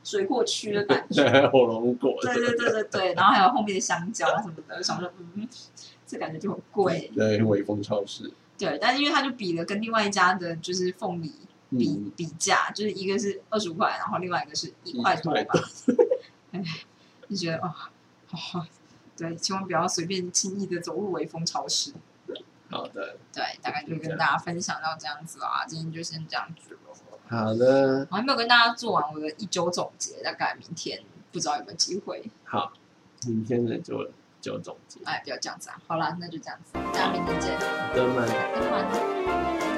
[0.04, 1.24] 水果区的感觉。
[1.48, 5.48] 火龙果，对对对对对，然后还有后面的香蕉什么的，想说嗯，
[6.06, 7.10] 这感觉就很贵。
[7.14, 11.32] 对，微风超市，对，但是因为他就比了跟另外一家的就是凤梨
[11.70, 15.54] 比、嗯，比价，就是一个是二十五块，然后另外一个是一块多吧。
[16.52, 16.62] 哎，
[17.28, 17.74] 就觉得哦，
[18.28, 18.66] 好、
[19.16, 21.92] 对，千万不要随便轻易的走入微风超市。
[22.70, 26.80] 好的，对，大概就跟大家分享到这样子啦，今天就先这样子了。
[27.28, 31.02] 好的，我还没有跟大家做完我的一周总结，大概明天
[31.32, 32.30] 不知道有没有机会。
[32.44, 32.72] 好，
[33.26, 34.10] 明天呢就
[34.40, 35.80] 就总结，哎，不要这样子啊！
[35.86, 37.58] 好啦，那就这样子，大家明天见。
[37.94, 39.73] 拜拜。